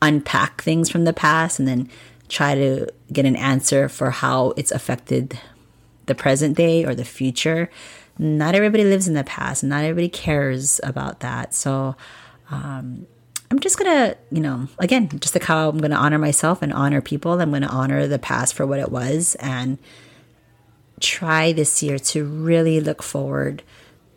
unpack 0.00 0.62
things 0.62 0.90
from 0.90 1.04
the 1.04 1.12
past 1.12 1.60
and 1.60 1.68
then 1.68 1.88
try 2.32 2.54
to 2.54 2.86
get 3.12 3.26
an 3.26 3.36
answer 3.36 3.90
for 3.90 4.10
how 4.10 4.54
it's 4.56 4.72
affected 4.72 5.38
the 6.06 6.14
present 6.14 6.56
day 6.56 6.82
or 6.84 6.94
the 6.94 7.04
future. 7.04 7.70
Not 8.18 8.54
everybody 8.54 8.84
lives 8.84 9.06
in 9.06 9.12
the 9.12 9.22
past, 9.22 9.62
not 9.62 9.84
everybody 9.84 10.08
cares 10.08 10.80
about 10.82 11.20
that. 11.20 11.54
So, 11.54 11.94
um, 12.50 13.06
I'm 13.50 13.60
just 13.60 13.76
gonna, 13.76 14.16
you 14.30 14.40
know, 14.40 14.66
again, 14.78 15.10
just 15.20 15.34
like 15.34 15.44
how 15.44 15.68
I'm 15.68 15.76
gonna 15.76 15.96
honor 15.96 16.18
myself 16.18 16.62
and 16.62 16.72
honor 16.72 17.02
people, 17.02 17.38
I'm 17.38 17.52
gonna 17.52 17.66
honor 17.66 18.06
the 18.06 18.18
past 18.18 18.54
for 18.54 18.66
what 18.66 18.80
it 18.80 18.90
was 18.90 19.34
and 19.34 19.78
try 21.00 21.52
this 21.52 21.82
year 21.82 21.98
to 21.98 22.24
really 22.24 22.80
look 22.80 23.02
forward 23.02 23.62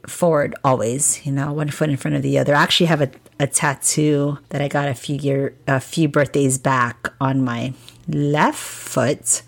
forward 0.08 0.56
always, 0.64 1.26
you 1.26 1.34
know, 1.34 1.52
one 1.52 1.70
foot 1.70 1.90
in 1.90 1.98
front 1.98 2.16
of 2.16 2.22
the 2.22 2.38
other. 2.38 2.56
I 2.56 2.64
actually 2.64 2.86
have 2.86 3.02
a, 3.02 3.10
a 3.40 3.48
tattoo 3.48 4.38
that 4.50 4.62
I 4.62 4.68
got 4.68 4.88
a 4.88 4.94
few 4.94 5.18
year 5.18 5.56
a 5.68 5.80
few 5.80 6.08
birthdays 6.08 6.58
back 6.58 7.12
on 7.20 7.44
my 7.44 7.74
left 8.08 8.60
foot 8.60 9.42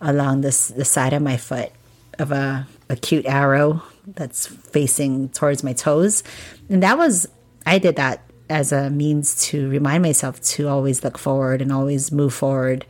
along 0.00 0.42
this 0.42 0.68
the 0.68 0.84
side 0.84 1.12
of 1.12 1.22
my 1.22 1.36
foot 1.36 1.70
of 2.18 2.30
a, 2.30 2.66
a 2.90 2.96
cute 2.96 3.26
arrow 3.26 3.82
that's 4.06 4.46
facing 4.46 5.28
towards 5.30 5.64
my 5.64 5.72
toes. 5.72 6.22
And 6.68 6.82
that 6.82 6.98
was 6.98 7.26
I 7.64 7.78
did 7.78 7.96
that 7.96 8.22
as 8.50 8.72
a 8.72 8.90
means 8.90 9.46
to 9.46 9.68
remind 9.70 10.02
myself 10.02 10.40
to 10.42 10.68
always 10.68 11.02
look 11.02 11.16
forward 11.16 11.62
and 11.62 11.72
always 11.72 12.12
move 12.12 12.34
forward 12.34 12.84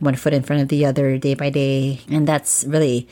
one 0.00 0.16
foot 0.16 0.32
in 0.32 0.42
front 0.42 0.62
of 0.62 0.68
the 0.68 0.84
other 0.86 1.18
day 1.18 1.34
by 1.34 1.50
day. 1.50 2.00
And 2.10 2.26
that's 2.26 2.64
really 2.64 3.06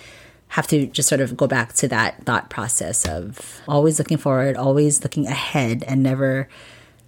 have 0.52 0.66
to 0.66 0.86
just 0.86 1.08
sort 1.08 1.22
of 1.22 1.34
go 1.34 1.46
back 1.46 1.72
to 1.72 1.88
that 1.88 2.24
thought 2.24 2.50
process 2.50 3.06
of 3.08 3.62
always 3.66 3.98
looking 3.98 4.18
forward, 4.18 4.54
always 4.54 5.02
looking 5.02 5.26
ahead, 5.26 5.82
and 5.86 6.02
never 6.02 6.46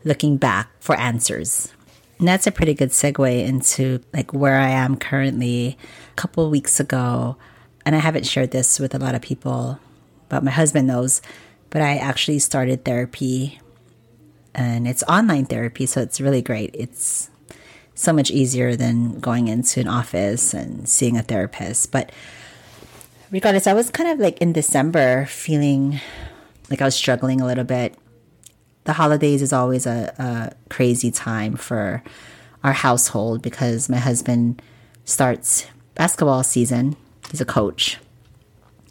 looking 0.03 0.39
back 0.39 0.71
for 0.81 0.97
answers. 0.97 1.71
And 2.19 2.27
that's 2.27 2.47
a 2.47 2.53
pretty 2.53 2.73
good 2.73 2.89
segue 2.89 3.47
into 3.47 4.03
like 4.15 4.33
where 4.33 4.59
I 4.59 4.71
am 4.71 4.97
currently. 4.97 5.77
A 6.13 6.15
couple 6.15 6.49
weeks 6.49 6.81
ago, 6.81 7.37
and 7.85 7.95
I 7.95 7.99
haven't 7.99 8.27
shared 8.27 8.51
this 8.51 8.81
with 8.81 8.95
a 8.95 8.99
lot 8.99 9.15
of 9.15 9.21
people, 9.21 9.79
but 10.31 10.43
my 10.43 10.51
husband 10.51 10.87
knows, 10.87 11.21
but 11.69 11.83
I 11.83 11.97
actually 11.97 12.39
started 12.39 12.85
therapy 12.87 13.61
and 14.55 14.89
it's 14.89 15.03
online 15.03 15.45
therapy, 15.45 15.85
so 15.85 16.01
it's 16.01 16.19
really 16.19 16.41
great. 16.41 16.71
It's 16.73 17.29
so 17.95 18.11
much 18.11 18.31
easier 18.31 18.75
than 18.75 19.21
going 19.21 19.49
into 19.49 19.81
an 19.81 19.89
office 19.89 20.55
and 20.55 20.89
seeing 20.89 21.19
a 21.19 21.23
therapist. 21.23 21.93
But 21.93 22.11
regardless, 23.31 23.67
I 23.67 23.75
was 23.75 23.91
kind 23.91 24.09
of 24.11 24.19
like 24.19 24.39
in 24.39 24.53
December 24.53 25.27
feeling 25.27 26.01
like 26.71 26.81
I 26.81 26.85
was 26.85 26.95
struggling 26.95 27.41
a 27.41 27.47
little 27.47 27.65
bit. 27.65 27.97
The 28.85 28.95
holidays 28.95 29.43
is 29.43 29.53
always 29.53 29.87
a, 29.87 30.15
a 30.19 30.71
crazy 30.71 31.11
time 31.11 31.57
for 31.57 32.03
our 32.63 32.73
household 32.73 33.43
because 33.43 33.89
my 33.89 33.99
husband 33.99 34.61
starts 35.05 35.67
basketball 35.95 36.43
season. 36.43 36.97
He's 37.31 37.41
a 37.41 37.47
coach. 37.47 37.99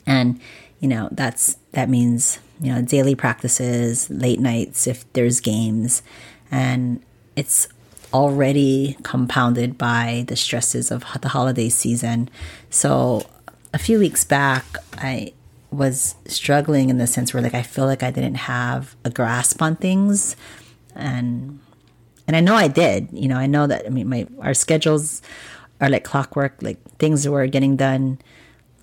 And, 0.06 0.40
you 0.80 0.88
know, 0.88 1.10
that's 1.12 1.58
that 1.72 1.90
means 1.90 2.40
you 2.64 2.72
know, 2.72 2.82
daily 2.82 3.14
practices, 3.14 4.10
late 4.10 4.40
nights 4.40 4.88
if 4.88 5.12
there's 5.14 5.42
games, 5.42 6.02
and 6.50 7.04
it's 7.36 7.68
already 8.14 8.96
compounded 9.04 9.78
by 9.78 10.24
the 10.28 10.36
stresses 10.36 10.92
of 10.92 11.04
the 11.22 11.30
holiday 11.30 11.68
season. 11.68 12.30
So 12.70 13.28
a 13.74 13.80
few 13.80 14.00
weeks 14.00 14.24
back, 14.24 14.66
I 14.98 15.34
was 15.72 16.16
struggling 16.28 16.90
in 16.90 17.00
the 17.00 17.08
sense 17.08 17.34
where 17.34 17.42
like 17.42 17.56
I 17.56 17.64
feel 17.64 17.86
like 17.86 18.04
I 18.04 18.12
didn't 18.12 18.36
have 18.36 18.96
a 19.04 19.10
grasp 19.10 19.62
on 19.62 19.76
things 19.76 20.36
and 20.96 21.60
and 22.28 22.38
I 22.38 22.40
know 22.40 22.56
I 22.56 22.68
did. 22.68 23.10
You 23.12 23.28
know, 23.28 23.38
I 23.38 23.48
know 23.48 23.68
that 23.68 23.86
I 23.86 23.90
mean 23.90 24.08
my 24.08 24.28
our 24.40 24.54
schedules 24.54 25.22
are 25.82 25.90
like 25.90 26.04
clockwork, 26.04 26.56
like 26.62 26.78
things 27.00 27.28
were 27.28 27.48
getting 27.48 27.76
done, 27.76 28.20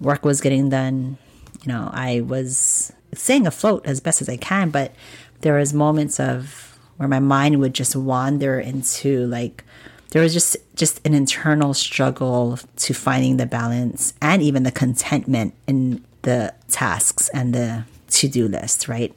work 0.00 0.24
was 0.24 0.40
getting 0.40 0.68
done. 0.68 1.16
You 1.62 1.72
know, 1.72 1.90
I 1.92 2.22
was 2.22 2.92
staying 3.14 3.46
afloat 3.46 3.86
as 3.86 4.00
best 4.00 4.20
as 4.20 4.28
I 4.28 4.36
can, 4.36 4.70
but 4.70 4.94
there 5.42 5.54
was 5.54 5.72
moments 5.72 6.18
of 6.18 6.78
where 6.96 7.08
my 7.08 7.20
mind 7.20 7.60
would 7.60 7.74
just 7.74 7.94
wander 7.96 8.58
into 8.58 9.26
like 9.26 9.64
there 10.10 10.22
was 10.22 10.32
just 10.32 10.56
just 10.74 11.04
an 11.06 11.14
internal 11.14 11.74
struggle 11.74 12.58
to 12.76 12.94
finding 12.94 13.36
the 13.36 13.46
balance 13.46 14.14
and 14.20 14.42
even 14.42 14.62
the 14.62 14.72
contentment 14.72 15.54
in 15.66 16.04
the 16.22 16.52
tasks 16.68 17.28
and 17.30 17.54
the 17.54 17.84
to-do 18.08 18.48
list, 18.48 18.88
right? 18.88 19.14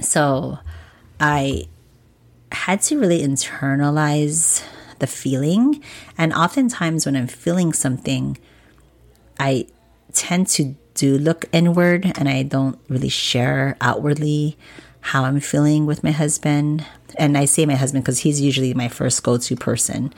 So 0.00 0.58
I 1.18 1.68
had 2.52 2.82
to 2.82 2.98
really 2.98 3.20
internalize 3.20 4.64
the 4.98 5.06
feeling 5.06 5.82
and 6.18 6.32
oftentimes 6.32 7.06
when 7.06 7.16
I'm 7.16 7.26
feeling 7.26 7.72
something 7.72 8.36
I 9.38 9.66
tend 10.12 10.48
to 10.48 10.74
do 10.94 11.16
look 11.16 11.46
inward 11.52 12.12
and 12.18 12.28
I 12.28 12.42
don't 12.42 12.78
really 12.88 13.08
share 13.08 13.76
outwardly 13.80 14.58
how 15.00 15.24
I'm 15.24 15.40
feeling 15.40 15.86
with 15.86 16.04
my 16.04 16.10
husband. 16.10 16.84
And 17.16 17.36
I 17.36 17.44
say 17.44 17.66
my 17.66 17.74
husband 17.74 18.04
because 18.04 18.20
he's 18.20 18.40
usually 18.40 18.74
my 18.74 18.88
first 18.88 19.22
go 19.22 19.38
to 19.38 19.56
person, 19.56 20.12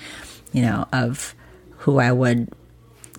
you 0.53 0.63
know, 0.63 0.87
of 0.93 1.35
who 1.79 1.99
I 1.99 2.13
would 2.13 2.53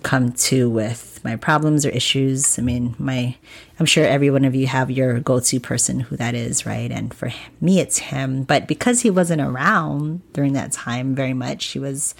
come 0.02 0.32
to 0.32 0.68
with 0.68 1.20
my 1.24 1.36
problems 1.36 1.86
or 1.86 1.88
issues. 1.88 2.58
I 2.58 2.62
mean, 2.62 2.94
my 2.98 3.36
I'm 3.80 3.86
sure 3.86 4.04
every 4.04 4.30
one 4.30 4.44
of 4.44 4.54
you 4.54 4.66
have 4.66 4.90
your 4.90 5.18
go-to 5.20 5.58
person 5.58 6.00
who 6.00 6.16
that 6.16 6.34
is, 6.34 6.66
right? 6.66 6.90
And 6.90 7.12
for 7.12 7.30
me 7.60 7.80
it's 7.80 7.98
him, 7.98 8.44
but 8.44 8.68
because 8.68 9.00
he 9.00 9.10
wasn't 9.10 9.40
around 9.40 10.20
during 10.34 10.52
that 10.52 10.72
time 10.72 11.14
very 11.14 11.34
much, 11.34 11.66
he 11.66 11.78
was 11.78 12.14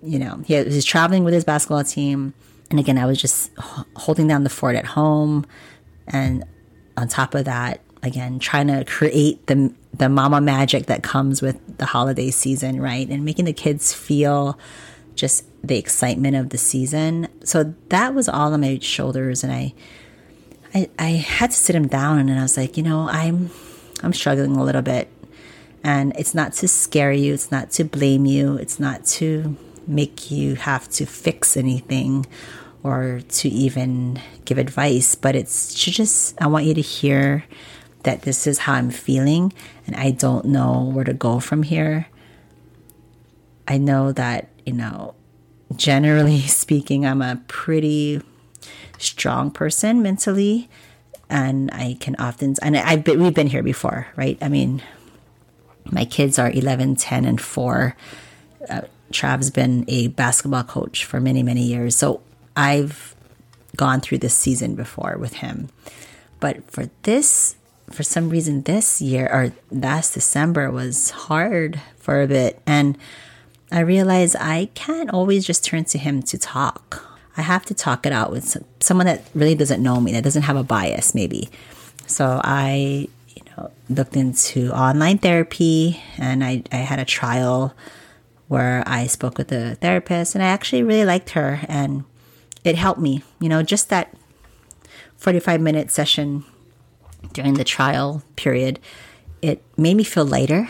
you 0.00 0.18
know, 0.18 0.42
he 0.46 0.54
was 0.54 0.84
traveling 0.84 1.24
with 1.24 1.34
his 1.34 1.44
basketball 1.44 1.82
team 1.82 2.34
and 2.70 2.78
again, 2.78 2.98
I 2.98 3.06
was 3.06 3.20
just 3.20 3.50
holding 3.96 4.28
down 4.28 4.44
the 4.44 4.50
fort 4.50 4.76
at 4.76 4.84
home. 4.84 5.46
And 6.06 6.44
on 6.96 7.08
top 7.08 7.34
of 7.34 7.44
that, 7.46 7.80
again, 8.02 8.38
trying 8.38 8.68
to 8.68 8.84
create 8.84 9.46
the, 9.46 9.72
the 9.92 10.08
mama 10.08 10.40
magic 10.40 10.86
that 10.86 11.02
comes 11.02 11.42
with 11.42 11.78
the 11.78 11.86
holiday 11.86 12.30
season, 12.30 12.80
right? 12.80 13.08
And 13.08 13.24
making 13.24 13.44
the 13.46 13.52
kids 13.52 13.92
feel 13.92 14.58
just 15.14 15.44
the 15.66 15.76
excitement 15.76 16.36
of 16.36 16.50
the 16.50 16.58
season. 16.58 17.28
So 17.44 17.74
that 17.88 18.14
was 18.14 18.28
all 18.28 18.52
on 18.52 18.60
my 18.60 18.78
shoulders. 18.80 19.42
And 19.42 19.52
I, 19.52 19.74
I, 20.74 20.88
I 20.98 21.08
had 21.10 21.50
to 21.50 21.56
sit 21.56 21.74
him 21.74 21.88
down 21.88 22.28
and 22.28 22.38
I 22.38 22.42
was 22.42 22.56
like, 22.56 22.76
you 22.76 22.82
know, 22.82 23.08
I'm, 23.08 23.50
I'm 24.02 24.12
struggling 24.12 24.56
a 24.56 24.62
little 24.62 24.82
bit. 24.82 25.08
And 25.82 26.14
it's 26.16 26.34
not 26.34 26.52
to 26.54 26.68
scare 26.68 27.12
you. 27.12 27.34
It's 27.34 27.50
not 27.50 27.70
to 27.72 27.84
blame 27.84 28.26
you. 28.26 28.56
It's 28.56 28.78
not 28.78 29.04
to 29.06 29.56
make 29.86 30.30
you 30.30 30.54
have 30.54 30.88
to 30.90 31.06
fix 31.06 31.56
anything 31.56 32.26
or 32.82 33.20
to 33.28 33.48
even 33.48 34.20
give 34.44 34.58
advice, 34.58 35.14
but 35.14 35.34
it's 35.34 35.84
to 35.84 35.90
just, 35.90 36.40
I 36.40 36.46
want 36.46 36.66
you 36.66 36.74
to 36.74 36.80
hear 36.80 37.44
that 38.08 38.22
this 38.22 38.46
is 38.46 38.60
how 38.60 38.72
I'm 38.72 38.88
feeling 38.88 39.52
and 39.86 39.94
I 39.94 40.12
don't 40.12 40.46
know 40.46 40.90
where 40.94 41.04
to 41.04 41.12
go 41.12 41.40
from 41.40 41.62
here. 41.62 42.06
I 43.68 43.76
know 43.76 44.12
that, 44.12 44.48
you 44.64 44.72
know, 44.72 45.14
generally 45.76 46.40
speaking, 46.62 47.04
I'm 47.04 47.20
a 47.20 47.38
pretty 47.48 48.22
strong 48.96 49.50
person 49.50 50.00
mentally, 50.00 50.70
and 51.28 51.70
I 51.70 51.98
can 52.00 52.16
often 52.16 52.54
and 52.62 52.78
I've 52.78 53.04
been, 53.04 53.22
we've 53.22 53.34
been 53.34 53.46
here 53.46 53.62
before, 53.62 54.06
right? 54.16 54.38
I 54.40 54.48
mean, 54.48 54.80
my 55.84 56.06
kids 56.06 56.38
are 56.38 56.50
11, 56.50 56.96
10, 56.96 57.26
and 57.26 57.38
four. 57.38 57.94
Uh, 58.70 58.82
Trav's 59.12 59.50
been 59.50 59.84
a 59.86 60.08
basketball 60.08 60.64
coach 60.64 61.04
for 61.04 61.20
many, 61.20 61.42
many 61.42 61.62
years, 61.62 61.94
so 61.94 62.22
I've 62.56 63.14
gone 63.76 64.00
through 64.00 64.18
this 64.18 64.34
season 64.34 64.76
before 64.76 65.18
with 65.18 65.34
him. 65.34 65.68
But 66.40 66.70
for 66.70 66.88
this, 67.02 67.56
for 67.90 68.02
some 68.02 68.30
reason, 68.30 68.62
this 68.62 69.00
year 69.00 69.28
or 69.32 69.52
last 69.70 70.14
December 70.14 70.70
was 70.70 71.10
hard 71.10 71.80
for 71.98 72.22
a 72.22 72.26
bit, 72.26 72.60
and 72.66 72.96
I 73.70 73.80
realized 73.80 74.36
I 74.38 74.70
can't 74.74 75.10
always 75.10 75.46
just 75.46 75.64
turn 75.64 75.84
to 75.84 75.98
him 75.98 76.22
to 76.22 76.38
talk. 76.38 77.04
I 77.36 77.42
have 77.42 77.64
to 77.66 77.74
talk 77.74 78.06
it 78.06 78.12
out 78.12 78.30
with 78.30 78.56
someone 78.80 79.06
that 79.06 79.24
really 79.34 79.54
doesn't 79.54 79.82
know 79.82 80.00
me, 80.00 80.12
that 80.12 80.24
doesn't 80.24 80.42
have 80.42 80.56
a 80.56 80.62
bias, 80.62 81.14
maybe. 81.14 81.48
So 82.06 82.40
I, 82.42 83.08
you 83.28 83.42
know, 83.56 83.70
looked 83.88 84.16
into 84.16 84.72
online 84.72 85.18
therapy, 85.18 86.02
and 86.16 86.42
I, 86.42 86.62
I 86.72 86.76
had 86.76 86.98
a 86.98 87.04
trial 87.04 87.74
where 88.48 88.82
I 88.86 89.06
spoke 89.06 89.38
with 89.38 89.52
a 89.52 89.74
therapist, 89.76 90.34
and 90.34 90.42
I 90.42 90.48
actually 90.48 90.82
really 90.82 91.04
liked 91.04 91.30
her, 91.30 91.60
and 91.68 92.04
it 92.64 92.76
helped 92.76 93.00
me. 93.00 93.22
You 93.40 93.48
know, 93.48 93.62
just 93.62 93.88
that 93.90 94.14
45 95.18 95.60
minute 95.60 95.90
session 95.90 96.44
during 97.32 97.54
the 97.54 97.64
trial 97.64 98.22
period, 98.36 98.78
it 99.42 99.62
made 99.76 99.94
me 99.94 100.04
feel 100.04 100.24
lighter. 100.24 100.68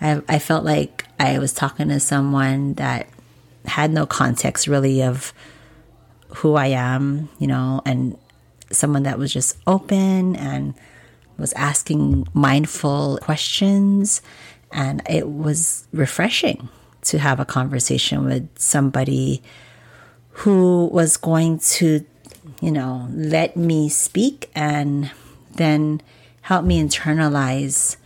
I, 0.00 0.22
I 0.28 0.38
felt 0.38 0.64
like 0.64 1.06
I 1.18 1.38
was 1.38 1.52
talking 1.52 1.88
to 1.88 2.00
someone 2.00 2.74
that 2.74 3.08
had 3.64 3.90
no 3.90 4.06
context 4.06 4.66
really 4.66 5.02
of 5.02 5.32
who 6.36 6.54
I 6.54 6.68
am, 6.68 7.28
you 7.38 7.46
know, 7.46 7.82
and 7.84 8.18
someone 8.70 9.04
that 9.04 9.18
was 9.18 9.32
just 9.32 9.56
open 9.66 10.34
and 10.36 10.74
was 11.38 11.52
asking 11.52 12.26
mindful 12.32 13.18
questions. 13.22 14.22
And 14.72 15.02
it 15.08 15.28
was 15.28 15.86
refreshing 15.92 16.68
to 17.02 17.18
have 17.18 17.38
a 17.38 17.44
conversation 17.44 18.24
with 18.24 18.48
somebody 18.58 19.42
who 20.30 20.86
was 20.86 21.16
going 21.16 21.58
to, 21.58 22.04
you 22.60 22.70
know, 22.70 23.08
let 23.12 23.56
me 23.56 23.88
speak 23.88 24.50
and 24.54 25.10
then 25.54 26.00
help 26.42 26.64
me 26.64 26.82
internalize 26.82 27.96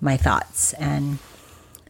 my 0.00 0.16
thoughts. 0.16 0.72
And 0.74 1.18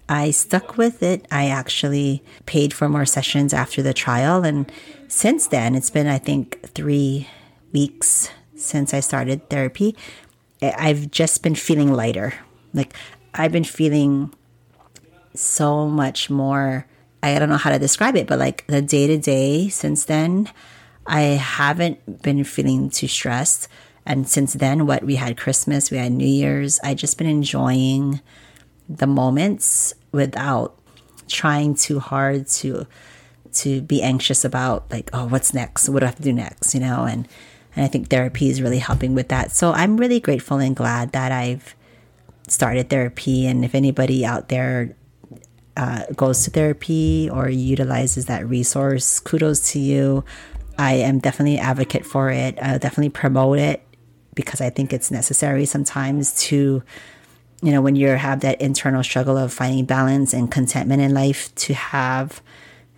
I 0.08 0.30
stuck 0.30 0.78
with 0.78 1.02
it. 1.02 1.26
I 1.30 1.48
actually 1.48 2.22
paid 2.46 2.72
for 2.72 2.88
more 2.88 3.06
sessions 3.06 3.52
after 3.52 3.82
the 3.82 3.92
trial. 3.92 4.44
And 4.44 4.70
since 5.08 5.46
then, 5.46 5.74
it's 5.74 5.90
been, 5.90 6.06
I 6.06 6.18
think, 6.18 6.62
three 6.68 7.28
weeks 7.72 8.30
since 8.56 8.94
I 8.94 9.00
started 9.00 9.48
therapy. 9.50 9.96
I've 10.62 11.10
just 11.10 11.42
been 11.42 11.54
feeling 11.54 11.92
lighter. 11.92 12.34
Like, 12.72 12.94
I've 13.34 13.52
been 13.52 13.64
feeling 13.64 14.34
so 15.34 15.86
much 15.86 16.30
more. 16.30 16.86
I 17.22 17.38
don't 17.38 17.48
know 17.48 17.56
how 17.56 17.70
to 17.70 17.78
describe 17.78 18.16
it, 18.16 18.26
but 18.26 18.38
like 18.38 18.66
the 18.66 18.82
day 18.82 19.06
to 19.06 19.18
day 19.18 19.68
since 19.68 20.04
then, 20.04 20.50
I 21.06 21.20
haven't 21.20 22.22
been 22.22 22.44
feeling 22.44 22.90
too 22.90 23.08
stressed. 23.08 23.68
And 24.08 24.26
since 24.26 24.54
then, 24.54 24.86
what 24.86 25.04
we 25.04 25.16
had 25.16 25.36
Christmas, 25.36 25.90
we 25.90 25.98
had 25.98 26.12
New 26.12 26.26
Year's, 26.26 26.80
I 26.82 26.94
just 26.94 27.18
been 27.18 27.26
enjoying 27.26 28.22
the 28.88 29.06
moments 29.06 29.92
without 30.12 30.78
trying 31.28 31.74
too 31.74 32.00
hard 32.00 32.46
to 32.48 32.86
to 33.52 33.82
be 33.82 34.02
anxious 34.02 34.44
about 34.44 34.90
like 34.90 35.10
oh 35.12 35.26
what's 35.26 35.52
next? 35.52 35.88
What 35.90 36.00
do 36.00 36.06
i 36.06 36.08
have 36.08 36.16
to 36.16 36.22
do 36.22 36.32
next? 36.32 36.72
You 36.74 36.80
know 36.80 37.04
and 37.04 37.28
and 37.76 37.84
i 37.84 37.88
think 37.88 38.08
therapy 38.08 38.48
is 38.48 38.62
really 38.62 38.78
helping 38.78 39.14
with 39.14 39.28
that. 39.28 39.52
So 39.52 39.72
i'm 39.72 39.98
really 39.98 40.20
grateful 40.20 40.56
and 40.56 40.74
glad 40.74 41.12
that 41.12 41.30
i've 41.30 41.74
started 42.46 42.88
therapy. 42.88 43.46
And 43.46 43.62
if 43.62 43.74
anybody 43.74 44.24
out 44.24 44.48
there 44.48 44.96
uh, 45.76 46.04
goes 46.16 46.44
to 46.44 46.50
therapy 46.50 47.28
or 47.30 47.50
utilizes 47.50 48.24
that 48.26 48.48
resource 48.48 49.20
kudos 49.20 49.72
to 49.72 49.78
you. 49.78 50.24
I 50.78 50.94
am 50.94 51.18
definitely 51.18 51.58
an 51.58 51.64
advocate 51.64 52.06
for 52.06 52.30
it. 52.30 52.58
I'll 52.60 52.78
definitely 52.78 53.10
promote 53.10 53.58
it 53.58 53.82
because 54.38 54.60
i 54.60 54.70
think 54.70 54.92
it's 54.92 55.10
necessary 55.10 55.66
sometimes 55.66 56.24
to 56.46 56.82
you 57.62 57.72
know, 57.72 57.80
when 57.80 57.96
you 57.96 58.08
have 58.08 58.40
that 58.40 58.60
internal 58.60 59.02
struggle 59.02 59.36
of 59.36 59.52
finding 59.52 59.84
balance 59.84 60.32
and 60.32 60.50
contentment 60.50 61.02
in 61.02 61.12
life, 61.12 61.52
to 61.56 61.74
have 61.74 62.40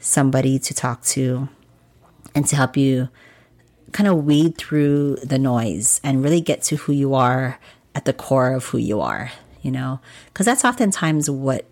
somebody 0.01 0.59
to 0.59 0.75
talk 0.75 1.03
to 1.03 1.49
and 2.35 2.47
to 2.47 2.57
help 2.57 2.77
you 2.77 3.09
kind 3.93 4.09
of 4.09 4.25
weed 4.25 4.57
through 4.57 5.17
the 5.17 5.39
noise 5.39 6.01
and 6.05 6.23
really 6.23 6.41
get 6.41 6.63
to 6.63 6.77
who 6.77 6.93
you 6.93 7.15
are 7.15 7.59
at 7.95 8.05
the 8.05 8.13
core 8.13 8.53
of 8.53 8.67
who 8.67 8.79
you 8.79 9.01
are, 9.01 9.33
you 9.63 9.71
know, 9.71 10.01
because 10.27 10.47
that's 10.47 10.65
oftentimes 10.65 11.29
what 11.31 11.65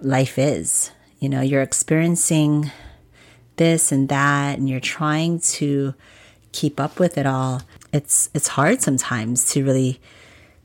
life 0.00 0.38
is. 0.38 0.90
You 1.20 1.28
know, 1.28 1.42
you're 1.42 1.62
experiencing 1.62 2.72
this 3.56 3.92
and 3.92 4.08
that, 4.08 4.58
and 4.58 4.68
you're 4.68 4.80
trying 4.80 5.40
to 5.40 5.94
keep 6.52 6.80
up 6.80 6.98
with 6.98 7.18
it 7.18 7.26
all. 7.26 7.62
It's 7.92 8.30
it's 8.34 8.48
hard 8.48 8.80
sometimes 8.80 9.50
to 9.52 9.64
really 9.64 10.00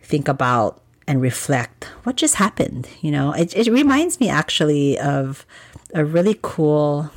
think 0.02 0.28
about 0.28 0.82
and 1.08 1.22
reflect 1.22 1.86
what 2.04 2.18
just 2.18 2.36
happened. 2.36 2.88
You 3.02 3.12
know, 3.12 3.32
it, 3.32 3.56
it 3.56 3.72
reminds 3.72 4.20
me 4.20 4.30
actually 4.30 5.00
of 5.00 5.46
a 5.94 6.04
really 6.04 6.38
cool 6.42 7.10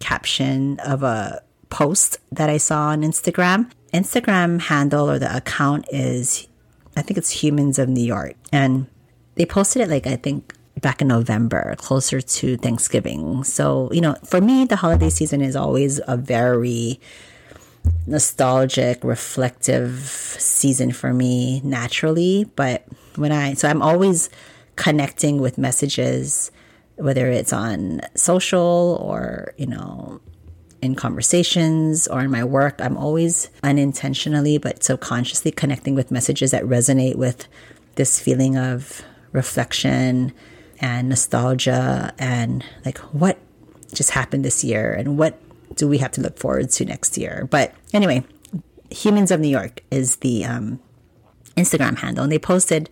caption 0.00 0.78
of 0.80 1.02
a 1.02 1.42
post 1.70 2.18
that 2.32 2.50
I 2.50 2.56
saw 2.56 2.88
on 2.88 3.02
Instagram. 3.02 3.70
Instagram 3.92 4.60
handle 4.60 5.08
or 5.08 5.18
the 5.18 5.34
account 5.34 5.86
is, 5.90 6.46
I 6.96 7.02
think 7.02 7.18
it's 7.18 7.30
Humans 7.42 7.78
of 7.78 7.88
New 7.88 8.04
York. 8.04 8.34
And 8.52 8.86
they 9.36 9.46
posted 9.46 9.82
it 9.82 9.88
like, 9.88 10.06
I 10.06 10.16
think 10.16 10.54
back 10.80 11.00
in 11.00 11.08
November, 11.08 11.74
closer 11.78 12.20
to 12.20 12.56
Thanksgiving. 12.56 13.44
So, 13.44 13.90
you 13.92 14.00
know, 14.00 14.16
for 14.24 14.40
me, 14.40 14.64
the 14.64 14.76
holiday 14.76 15.10
season 15.10 15.40
is 15.40 15.56
always 15.56 16.00
a 16.06 16.16
very 16.16 17.00
nostalgic, 18.06 19.04
reflective 19.04 19.98
season 19.98 20.92
for 20.92 21.12
me 21.12 21.60
naturally. 21.62 22.44
But 22.56 22.84
when 23.16 23.32
I, 23.32 23.54
so 23.54 23.68
I'm 23.68 23.82
always 23.82 24.30
connecting 24.76 25.40
with 25.40 25.58
messages, 25.58 26.50
whether 26.96 27.28
it's 27.28 27.52
on 27.52 28.00
social 28.14 28.98
or, 29.02 29.54
you 29.56 29.66
know, 29.66 30.20
in 30.80 30.94
conversations 30.94 32.06
or 32.06 32.20
in 32.20 32.30
my 32.30 32.44
work, 32.44 32.76
I'm 32.80 32.96
always 32.96 33.50
unintentionally 33.62 34.58
but 34.58 34.84
subconsciously 34.84 35.50
connecting 35.50 35.94
with 35.94 36.10
messages 36.10 36.52
that 36.52 36.62
resonate 36.64 37.16
with 37.16 37.48
this 37.96 38.20
feeling 38.20 38.56
of 38.56 39.02
reflection 39.32 40.32
and 40.80 41.08
nostalgia 41.08 42.14
and 42.18 42.64
like 42.84 42.98
what 42.98 43.38
just 43.92 44.10
happened 44.10 44.44
this 44.44 44.62
year 44.62 44.92
and 44.92 45.18
what 45.18 45.40
do 45.74 45.88
we 45.88 45.98
have 45.98 46.12
to 46.12 46.20
look 46.20 46.38
forward 46.38 46.70
to 46.70 46.84
next 46.84 47.16
year? 47.18 47.46
But 47.50 47.74
anyway, 47.92 48.24
Humans 48.90 49.30
of 49.30 49.40
New 49.40 49.48
York 49.48 49.82
is 49.90 50.16
the 50.16 50.44
um, 50.44 50.80
Instagram 51.56 51.98
handle, 51.98 52.24
and 52.24 52.32
they 52.32 52.38
posted 52.38 52.88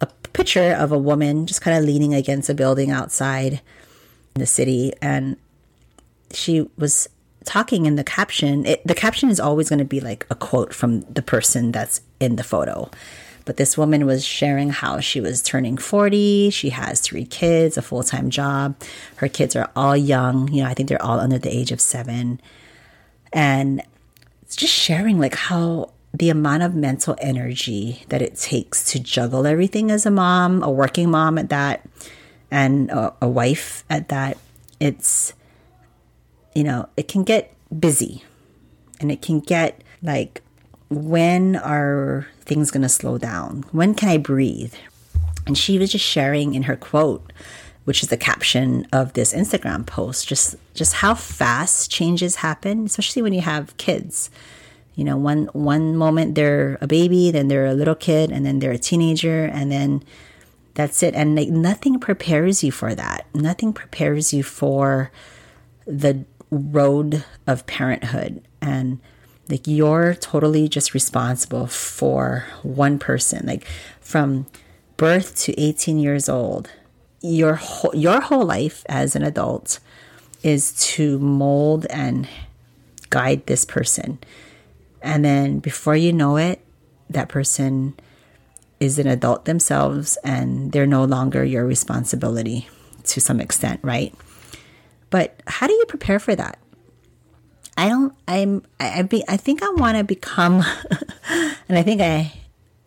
a 0.00 0.06
picture 0.32 0.72
of 0.72 0.92
a 0.92 0.98
woman 0.98 1.46
just 1.46 1.62
kind 1.62 1.76
of 1.76 1.84
leaning 1.84 2.14
against 2.14 2.48
a 2.48 2.54
building 2.54 2.90
outside 2.90 3.60
the 4.34 4.46
city, 4.46 4.92
and 5.00 5.36
she 6.32 6.68
was 6.76 7.08
talking 7.44 7.86
in 7.86 7.96
the 7.96 8.04
caption. 8.04 8.66
It, 8.66 8.86
the 8.86 8.94
caption 8.94 9.30
is 9.30 9.40
always 9.40 9.68
going 9.68 9.78
to 9.78 9.84
be 9.84 10.00
like 10.00 10.26
a 10.30 10.34
quote 10.34 10.74
from 10.74 11.00
the 11.02 11.22
person 11.22 11.72
that's 11.72 12.02
in 12.20 12.36
the 12.36 12.44
photo. 12.44 12.90
But 13.48 13.56
this 13.56 13.78
woman 13.78 14.04
was 14.04 14.26
sharing 14.26 14.68
how 14.68 15.00
she 15.00 15.22
was 15.22 15.42
turning 15.42 15.78
40. 15.78 16.50
She 16.50 16.68
has 16.68 17.00
three 17.00 17.24
kids, 17.24 17.78
a 17.78 17.82
full 17.82 18.02
time 18.02 18.28
job. 18.28 18.76
Her 19.16 19.26
kids 19.26 19.56
are 19.56 19.70
all 19.74 19.96
young. 19.96 20.52
You 20.52 20.64
know, 20.64 20.68
I 20.68 20.74
think 20.74 20.90
they're 20.90 21.00
all 21.00 21.18
under 21.18 21.38
the 21.38 21.48
age 21.48 21.72
of 21.72 21.80
seven. 21.80 22.42
And 23.32 23.82
it's 24.42 24.54
just 24.54 24.74
sharing 24.74 25.18
like 25.18 25.34
how 25.34 25.92
the 26.12 26.28
amount 26.28 26.62
of 26.62 26.74
mental 26.74 27.16
energy 27.22 28.04
that 28.10 28.20
it 28.20 28.36
takes 28.36 28.84
to 28.92 28.98
juggle 28.98 29.46
everything 29.46 29.90
as 29.90 30.04
a 30.04 30.10
mom, 30.10 30.62
a 30.62 30.70
working 30.70 31.10
mom 31.10 31.38
at 31.38 31.48
that, 31.48 31.88
and 32.50 32.90
a, 32.90 33.14
a 33.22 33.28
wife 33.30 33.82
at 33.88 34.10
that. 34.10 34.36
It's, 34.78 35.32
you 36.54 36.64
know, 36.64 36.90
it 36.98 37.08
can 37.08 37.24
get 37.24 37.54
busy 37.80 38.24
and 39.00 39.10
it 39.10 39.22
can 39.22 39.40
get 39.40 39.82
like 40.02 40.42
when 40.90 41.56
are 41.56 42.26
things 42.40 42.70
going 42.70 42.82
to 42.82 42.88
slow 42.88 43.18
down? 43.18 43.64
When 43.72 43.94
can 43.94 44.08
I 44.08 44.16
breathe? 44.16 44.74
And 45.46 45.56
she 45.56 45.78
was 45.78 45.92
just 45.92 46.04
sharing 46.04 46.54
in 46.54 46.64
her 46.64 46.76
quote, 46.76 47.32
which 47.84 48.02
is 48.02 48.08
the 48.08 48.16
caption 48.16 48.86
of 48.92 49.14
this 49.14 49.32
Instagram 49.32 49.86
post, 49.86 50.28
just 50.28 50.56
just 50.74 50.94
how 50.94 51.14
fast 51.14 51.90
changes 51.90 52.36
happen, 52.36 52.84
especially 52.84 53.22
when 53.22 53.32
you 53.32 53.40
have 53.40 53.76
kids. 53.76 54.30
You 54.94 55.04
know, 55.04 55.16
one 55.16 55.46
one 55.52 55.96
moment 55.96 56.34
they're 56.34 56.76
a 56.80 56.86
baby, 56.86 57.30
then 57.30 57.48
they're 57.48 57.66
a 57.66 57.74
little 57.74 57.94
kid, 57.94 58.30
and 58.30 58.44
then 58.44 58.58
they're 58.58 58.72
a 58.72 58.78
teenager, 58.78 59.44
and 59.44 59.72
then 59.72 60.02
that's 60.74 61.02
it. 61.02 61.14
And 61.14 61.34
like 61.34 61.48
nothing 61.48 61.98
prepares 61.98 62.62
you 62.62 62.72
for 62.72 62.94
that. 62.94 63.26
Nothing 63.34 63.72
prepares 63.72 64.32
you 64.32 64.42
for 64.42 65.10
the 65.86 66.24
road 66.50 67.24
of 67.46 67.66
parenthood 67.66 68.42
and 68.60 69.00
like 69.48 69.66
you're 69.66 70.14
totally 70.14 70.68
just 70.68 70.94
responsible 70.94 71.66
for 71.66 72.46
one 72.62 72.98
person. 72.98 73.46
Like 73.46 73.66
from 74.00 74.46
birth 74.96 75.36
to 75.36 75.58
18 75.60 75.98
years 75.98 76.28
old 76.28 76.70
your 77.20 77.54
whole, 77.54 77.94
your 77.94 78.20
whole 78.20 78.44
life 78.44 78.84
as 78.88 79.16
an 79.16 79.22
adult 79.22 79.80
is 80.42 80.72
to 80.72 81.18
mold 81.18 81.86
and 81.90 82.28
guide 83.10 83.46
this 83.46 83.64
person. 83.64 84.18
And 85.02 85.24
then 85.24 85.58
before 85.58 85.96
you 85.96 86.12
know 86.12 86.36
it 86.36 86.64
that 87.10 87.28
person 87.28 87.98
is 88.78 88.98
an 88.98 89.06
adult 89.06 89.44
themselves 89.44 90.18
and 90.22 90.70
they're 90.72 90.86
no 90.86 91.04
longer 91.04 91.42
your 91.42 91.66
responsibility 91.66 92.68
to 93.04 93.20
some 93.20 93.40
extent 93.40 93.80
right? 93.82 94.14
But 95.10 95.42
how 95.46 95.66
do 95.66 95.72
you 95.72 95.84
prepare 95.86 96.18
for 96.18 96.36
that 96.36 96.58
I 97.78 97.88
don't. 97.88 98.12
I'm. 98.26 98.64
I. 98.80 98.98
I, 98.98 99.02
be, 99.02 99.22
I 99.28 99.36
think 99.36 99.62
I 99.62 99.70
want 99.70 99.96
to 99.96 100.04
become, 100.04 100.64
and 101.30 101.78
I 101.78 101.82
think 101.84 102.00
I 102.00 102.32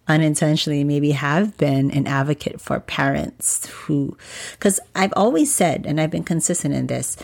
unintentionally 0.06 0.84
maybe 0.84 1.12
have 1.12 1.58
been 1.58 1.90
an 1.92 2.06
advocate 2.08 2.60
for 2.60 2.82
parents 2.82 3.68
who, 3.68 4.18
because 4.52 4.82
I've 4.94 5.14
always 5.16 5.54
said, 5.54 5.86
and 5.86 6.02
I've 6.02 6.12
been 6.12 6.26
consistent 6.26 6.74
in 6.74 6.88
this, 6.88 7.16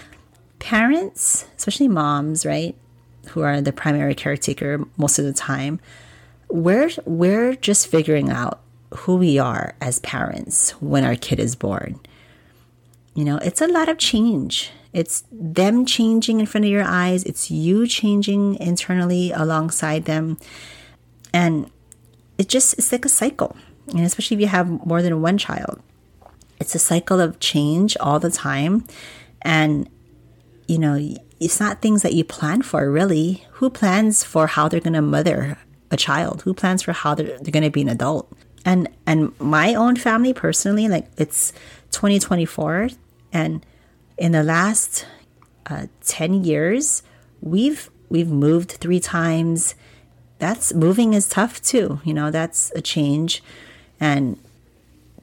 parents, 0.60 1.46
especially 1.58 1.90
moms, 1.90 2.46
right, 2.46 2.74
who 3.32 3.42
are 3.42 3.60
the 3.60 3.74
primary 3.74 4.16
caretaker 4.16 4.86
most 4.96 5.20
of 5.20 5.26
the 5.26 5.34
time, 5.34 5.82
we're 6.50 6.90
we're 7.04 7.54
just 7.56 7.88
figuring 7.88 8.30
out 8.30 8.62
who 8.96 9.18
we 9.18 9.38
are 9.40 9.76
as 9.82 10.00
parents 10.00 10.72
when 10.82 11.04
our 11.04 11.16
kid 11.16 11.42
is 11.42 11.58
born. 11.58 12.00
You 13.14 13.26
know, 13.26 13.38
it's 13.40 13.60
a 13.60 13.68
lot 13.68 13.90
of 13.90 13.98
change. 13.98 14.72
It's 14.98 15.24
them 15.32 15.86
changing 15.86 16.40
in 16.40 16.48
front 16.48 16.66
of 16.66 16.72
your 16.72 16.84
eyes, 16.84 17.24
it's 17.24 17.52
you 17.52 17.86
changing 17.86 18.56
internally 18.56 19.32
alongside 19.32 20.06
them. 20.06 20.40
And 21.32 21.70
it 22.40 22.50
just 22.50 22.74
it's 22.80 22.92
like 22.92 23.06
a 23.06 23.10
cycle. 23.10 23.56
And 23.90 24.00
especially 24.00 24.38
if 24.38 24.42
you 24.42 24.48
have 24.48 24.68
more 24.88 25.04
than 25.04 25.22
one 25.22 25.38
child. 25.38 25.84
It's 26.60 26.74
a 26.74 26.80
cycle 26.80 27.22
of 27.22 27.40
change 27.40 27.96
all 28.00 28.20
the 28.20 28.32
time. 28.32 28.86
And 29.44 29.88
you 30.68 30.80
know, 30.80 30.98
it's 31.40 31.60
not 31.60 31.84
things 31.84 32.02
that 32.02 32.16
you 32.16 32.24
plan 32.24 32.64
for 32.64 32.90
really. 32.90 33.46
Who 33.62 33.70
plans 33.70 34.24
for 34.24 34.48
how 34.48 34.68
they're 34.68 34.80
gonna 34.80 35.04
mother 35.04 35.60
a 35.92 35.98
child? 35.98 36.42
Who 36.42 36.56
plans 36.56 36.82
for 36.82 36.94
how 36.94 37.14
they're, 37.14 37.38
they're 37.38 37.52
gonna 37.52 37.70
be 37.70 37.84
an 37.84 37.90
adult? 37.90 38.36
And 38.66 38.90
and 39.06 39.40
my 39.40 39.76
own 39.76 39.96
family 39.96 40.34
personally, 40.34 40.88
like 40.88 41.06
it's 41.18 41.54
2024 41.92 42.90
and 43.32 43.64
in 44.18 44.32
the 44.32 44.44
last 44.44 45.06
uh, 45.68 45.88
10 46.06 46.44
years, 46.44 47.04
we've 47.42 47.90
we've 48.10 48.30
moved 48.30 48.72
three 48.72 49.00
times. 49.00 49.76
That's 50.40 50.74
moving 50.74 51.14
is 51.14 51.28
tough 51.28 51.62
too. 51.62 52.00
You 52.04 52.14
know, 52.14 52.32
that's 52.32 52.72
a 52.76 52.82
change 52.82 53.44
and 54.00 54.38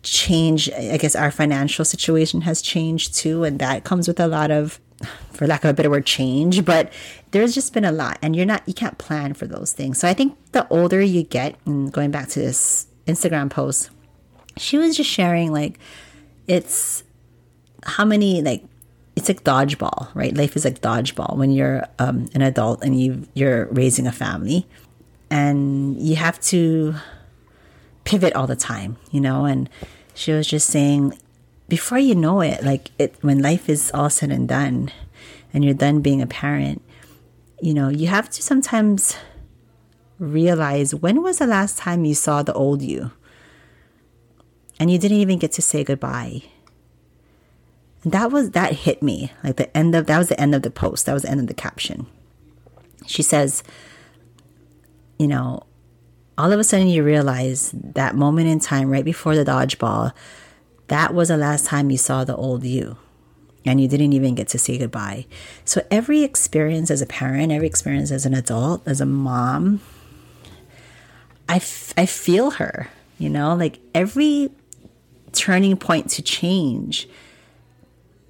change. 0.03 0.71
I 0.71 0.97
guess 0.97 1.17
our 1.17 1.31
financial 1.31 1.85
situation 1.85 2.43
has 2.43 2.61
changed 2.63 3.15
too, 3.15 3.45
and 3.45 3.59
that 3.59 3.85
comes 3.85 4.07
with 4.07 4.21
a 4.21 4.27
lot 4.27 4.51
of, 4.51 4.81
for 5.33 5.47
lack 5.47 5.65
of 5.65 5.71
a 5.71 5.75
better 5.75 5.91
word, 5.91 6.07
change. 6.07 6.65
But 6.65 6.93
there's 7.31 7.55
just 7.55 7.73
been 7.73 7.85
a 7.85 7.93
lot, 7.93 8.19
and 8.23 8.37
you're 8.37 8.47
not, 8.47 8.63
you 8.67 8.75
can't 8.75 8.99
plan 8.99 9.35
for 9.35 9.47
those 9.47 9.73
things. 9.73 9.99
So 9.99 10.09
I 10.09 10.15
think 10.15 10.37
the 10.53 10.67
older 10.69 11.01
you 11.01 11.23
get, 11.23 11.57
and 11.65 11.93
going 11.93 12.11
back 12.11 12.29
to 12.31 12.41
this 12.41 12.87
Instagram 13.07 13.51
post, 13.51 13.91
she 14.57 14.77
was 14.77 14.97
just 14.97 15.11
sharing 15.11 15.53
like, 15.53 15.79
it's 16.47 17.03
how 17.85 18.05
many 18.05 18.43
like 18.43 18.65
it's 19.17 19.29
like 19.29 19.45
dodgeball, 19.45 20.09
right? 20.15 20.37
Life 20.37 20.57
is 20.57 20.65
like 20.65 20.81
dodgeball 20.81 21.37
when 21.37 21.51
you're 21.51 21.87
um, 21.99 22.29
an 22.35 22.43
adult 22.43 22.83
and 22.83 23.01
you 23.01 23.27
you're 23.35 23.67
raising 23.67 24.07
a 24.07 24.13
family, 24.13 24.67
and 25.31 26.01
you 26.01 26.17
have 26.17 26.41
to 26.43 26.95
pivot 28.05 28.35
all 28.35 28.47
the 28.47 28.57
time, 28.57 28.97
you 29.11 29.21
know. 29.21 29.45
And 29.45 29.71
she 30.15 30.33
was 30.33 30.47
just 30.47 30.69
saying, 30.69 31.19
before 31.69 31.99
you 31.99 32.15
know 32.15 32.41
it, 32.41 32.65
like 32.65 32.91
it 32.99 33.15
when 33.21 33.41
life 33.41 33.69
is 33.69 33.91
all 33.95 34.11
said 34.11 34.31
and 34.31 34.49
done, 34.49 34.91
and 35.53 35.65
you're 35.65 35.75
done 35.75 36.01
being 36.01 36.21
a 36.21 36.27
parent, 36.27 36.83
you 37.61 37.73
know, 37.73 37.89
you 37.89 38.09
have 38.09 38.29
to 38.31 38.43
sometimes 38.43 39.17
realize 40.19 40.95
when 40.95 41.23
was 41.23 41.39
the 41.39 41.47
last 41.47 41.79
time 41.79 42.05
you 42.05 42.15
saw 42.15 42.43
the 42.43 42.53
old 42.55 42.83
you, 42.83 43.13
and 44.81 44.91
you 44.91 44.99
didn't 44.99 45.19
even 45.19 45.39
get 45.39 45.53
to 45.53 45.63
say 45.63 45.85
goodbye 45.85 46.43
that 48.05 48.31
was 48.31 48.51
that 48.51 48.73
hit 48.73 49.03
me. 49.03 49.33
Like 49.43 49.57
the 49.57 49.75
end 49.77 49.95
of 49.95 50.07
that 50.07 50.19
was 50.19 50.29
the 50.29 50.41
end 50.41 50.55
of 50.55 50.63
the 50.63 50.71
post. 50.71 51.07
That 51.07 51.15
was 51.15 51.23
the 51.23 51.31
end 51.31 51.41
of 51.41 51.47
the 51.47 51.55
caption. 51.55 52.07
She 53.07 53.23
says 53.23 53.63
you 55.19 55.29
know 55.29 55.63
all 56.37 56.51
of 56.51 56.59
a 56.59 56.65
sudden 56.65 56.89
you 56.89 57.05
realize 57.05 57.71
that 57.73 58.17
moment 58.17 58.49
in 58.49 58.59
time 58.59 58.91
right 58.91 59.05
before 59.05 59.37
the 59.37 59.45
dodgeball 59.45 60.13
that 60.89 61.15
was 61.15 61.29
the 61.29 61.37
last 61.37 61.67
time 61.67 61.91
you 61.91 61.97
saw 61.97 62.25
the 62.25 62.35
old 62.35 62.65
you 62.65 62.97
and 63.65 63.81
you 63.81 63.89
didn't 63.89 64.13
even 64.13 64.35
get 64.35 64.49
to 64.49 64.59
say 64.59 64.77
goodbye. 64.77 65.25
So 65.65 65.87
every 65.91 66.23
experience 66.23 66.91
as 66.91 67.01
a 67.01 67.07
parent 67.07 67.53
every 67.53 67.67
experience 67.67 68.11
as 68.11 68.27
an 68.27 68.35
adult 68.35 68.87
as 68.87 69.01
a 69.01 69.07
mom 69.07 69.81
I, 71.49 71.57
f- 71.57 71.95
I 71.97 72.07
feel 72.07 72.53
her 72.53 72.89
you 73.19 73.31
know? 73.31 73.55
Like 73.55 73.79
every 73.95 74.51
turning 75.33 75.77
point 75.77 76.11
to 76.11 76.23
change 76.23 77.09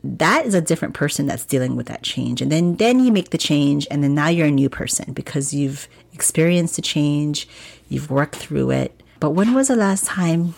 that 0.04 0.44
is 0.44 0.52
a 0.54 0.60
different 0.60 0.92
person 0.92 1.26
that's 1.26 1.46
dealing 1.46 1.76
with 1.76 1.86
that 1.86 2.02
change. 2.02 2.42
And 2.42 2.52
then 2.52 2.76
then 2.76 3.00
you 3.00 3.10
make 3.10 3.30
the 3.30 3.38
change 3.38 3.86
and 3.90 4.04
then 4.04 4.14
now 4.14 4.28
you're 4.28 4.46
a 4.46 4.50
new 4.50 4.68
person 4.68 5.14
because 5.14 5.54
you've 5.54 5.88
experienced 6.12 6.76
the 6.76 6.82
change 6.82 7.48
you've 7.88 8.10
worked 8.10 8.36
through 8.36 8.70
it. 8.70 9.02
But 9.18 9.30
when 9.30 9.54
was 9.54 9.68
the 9.68 9.76
last 9.76 10.04
time 10.04 10.54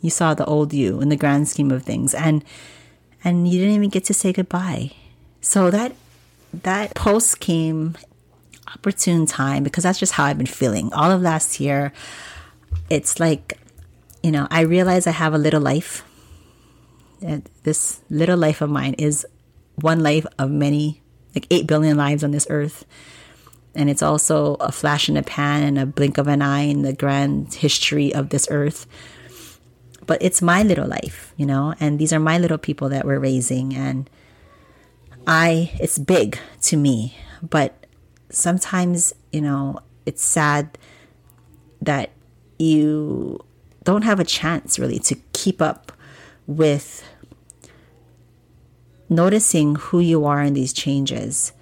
you 0.00 0.10
saw 0.10 0.34
the 0.34 0.44
old 0.44 0.72
you 0.72 1.00
in 1.00 1.08
the 1.08 1.16
grand 1.16 1.48
scheme 1.48 1.70
of 1.72 1.82
things? 1.82 2.14
And 2.14 2.44
and 3.24 3.48
you 3.48 3.58
didn't 3.58 3.74
even 3.74 3.90
get 3.90 4.04
to 4.04 4.14
say 4.14 4.32
goodbye. 4.32 4.92
So 5.40 5.70
that 5.70 5.96
that 6.54 6.94
post 6.94 7.40
came 7.40 7.96
opportune 8.68 9.26
time 9.26 9.64
because 9.64 9.82
that's 9.82 9.98
just 9.98 10.12
how 10.12 10.24
I've 10.24 10.38
been 10.38 10.46
feeling 10.46 10.92
all 10.92 11.10
of 11.10 11.20
last 11.20 11.58
year. 11.58 11.92
It's 12.88 13.18
like 13.18 13.58
you 14.22 14.30
know 14.30 14.46
I 14.50 14.60
realize 14.60 15.08
I 15.08 15.12
have 15.12 15.34
a 15.34 15.38
little 15.38 15.60
life 15.60 16.04
this 17.62 18.00
little 18.10 18.36
life 18.36 18.60
of 18.60 18.70
mine 18.70 18.94
is 18.94 19.26
one 19.76 20.00
life 20.00 20.26
of 20.38 20.50
many, 20.50 21.02
like 21.34 21.46
8 21.50 21.66
billion 21.66 21.96
lives 21.96 22.24
on 22.24 22.30
this 22.30 22.46
earth. 22.50 22.84
And 23.74 23.88
it's 23.88 24.02
also 24.02 24.54
a 24.54 24.72
flash 24.72 25.08
in 25.08 25.16
a 25.16 25.22
pan 25.22 25.62
and 25.62 25.78
a 25.78 25.86
blink 25.86 26.18
of 26.18 26.26
an 26.26 26.42
eye 26.42 26.62
in 26.62 26.82
the 26.82 26.92
grand 26.92 27.54
history 27.54 28.12
of 28.12 28.30
this 28.30 28.48
earth. 28.50 28.86
But 30.06 30.20
it's 30.22 30.42
my 30.42 30.62
little 30.62 30.88
life, 30.88 31.32
you 31.36 31.46
know, 31.46 31.74
and 31.78 31.98
these 31.98 32.12
are 32.12 32.18
my 32.18 32.38
little 32.38 32.58
people 32.58 32.88
that 32.88 33.04
we're 33.04 33.20
raising. 33.20 33.74
And 33.74 34.10
I, 35.26 35.70
it's 35.78 35.98
big 35.98 36.38
to 36.62 36.76
me, 36.76 37.16
but 37.42 37.86
sometimes, 38.30 39.12
you 39.30 39.40
know, 39.40 39.78
it's 40.04 40.24
sad 40.24 40.76
that 41.80 42.10
you 42.58 43.44
don't 43.84 44.02
have 44.02 44.20
a 44.20 44.24
chance 44.24 44.78
really 44.78 44.98
to 44.98 45.16
keep 45.32 45.62
up 45.62 45.92
with 46.46 47.04
noticing 49.10 49.74
who 49.74 50.00
you 50.00 50.24
are 50.24 50.40
in 50.40 50.54
these 50.54 50.72
changes 50.72 51.52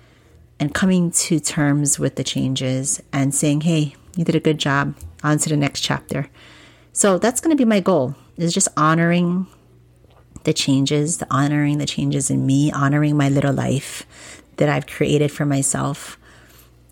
and 0.60 0.74
coming 0.74 1.10
to 1.10 1.40
terms 1.40 1.98
with 1.98 2.16
the 2.16 2.24
changes 2.24 3.02
and 3.12 3.34
saying, 3.34 3.62
hey, 3.62 3.96
you 4.16 4.24
did 4.24 4.34
a 4.34 4.40
good 4.40 4.58
job, 4.58 4.94
on 5.24 5.38
to 5.38 5.48
the 5.48 5.56
next 5.56 5.80
chapter. 5.80 6.28
So 6.92 7.18
that's 7.18 7.40
going 7.40 7.56
to 7.56 7.60
be 7.60 7.64
my 7.64 7.80
goal 7.80 8.14
is 8.36 8.54
just 8.54 8.68
honoring 8.76 9.46
the 10.44 10.52
changes, 10.52 11.18
the 11.18 11.26
honoring 11.30 11.78
the 11.78 11.86
changes 11.86 12.30
in 12.30 12.46
me, 12.46 12.70
honoring 12.70 13.16
my 13.16 13.28
little 13.28 13.52
life 13.52 14.06
that 14.56 14.68
I've 14.68 14.86
created 14.86 15.32
for 15.32 15.44
myself 15.44 16.18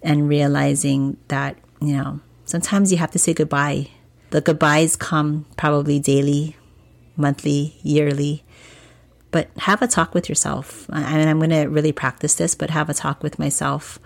and 0.02 0.28
realizing 0.28 1.16
that, 1.28 1.56
you 1.80 1.96
know, 1.96 2.20
sometimes 2.44 2.92
you 2.92 2.98
have 2.98 3.10
to 3.12 3.18
say 3.18 3.34
goodbye. 3.34 3.88
The 4.30 4.40
goodbyes 4.40 4.96
come 4.96 5.46
probably 5.56 5.98
daily, 5.98 6.56
monthly, 7.16 7.76
yearly, 7.82 8.44
but 9.36 9.50
have 9.58 9.82
a 9.82 9.86
talk 9.86 10.14
with 10.14 10.30
yourself. 10.30 10.88
I 10.88 11.18
mean, 11.18 11.28
I'm 11.28 11.36
going 11.36 11.50
to 11.50 11.66
really 11.66 11.92
practice 11.92 12.32
this, 12.36 12.54
but 12.54 12.70
have 12.70 12.88
a 12.88 12.94
talk 12.94 13.22
with 13.22 13.38
myself 13.38 13.98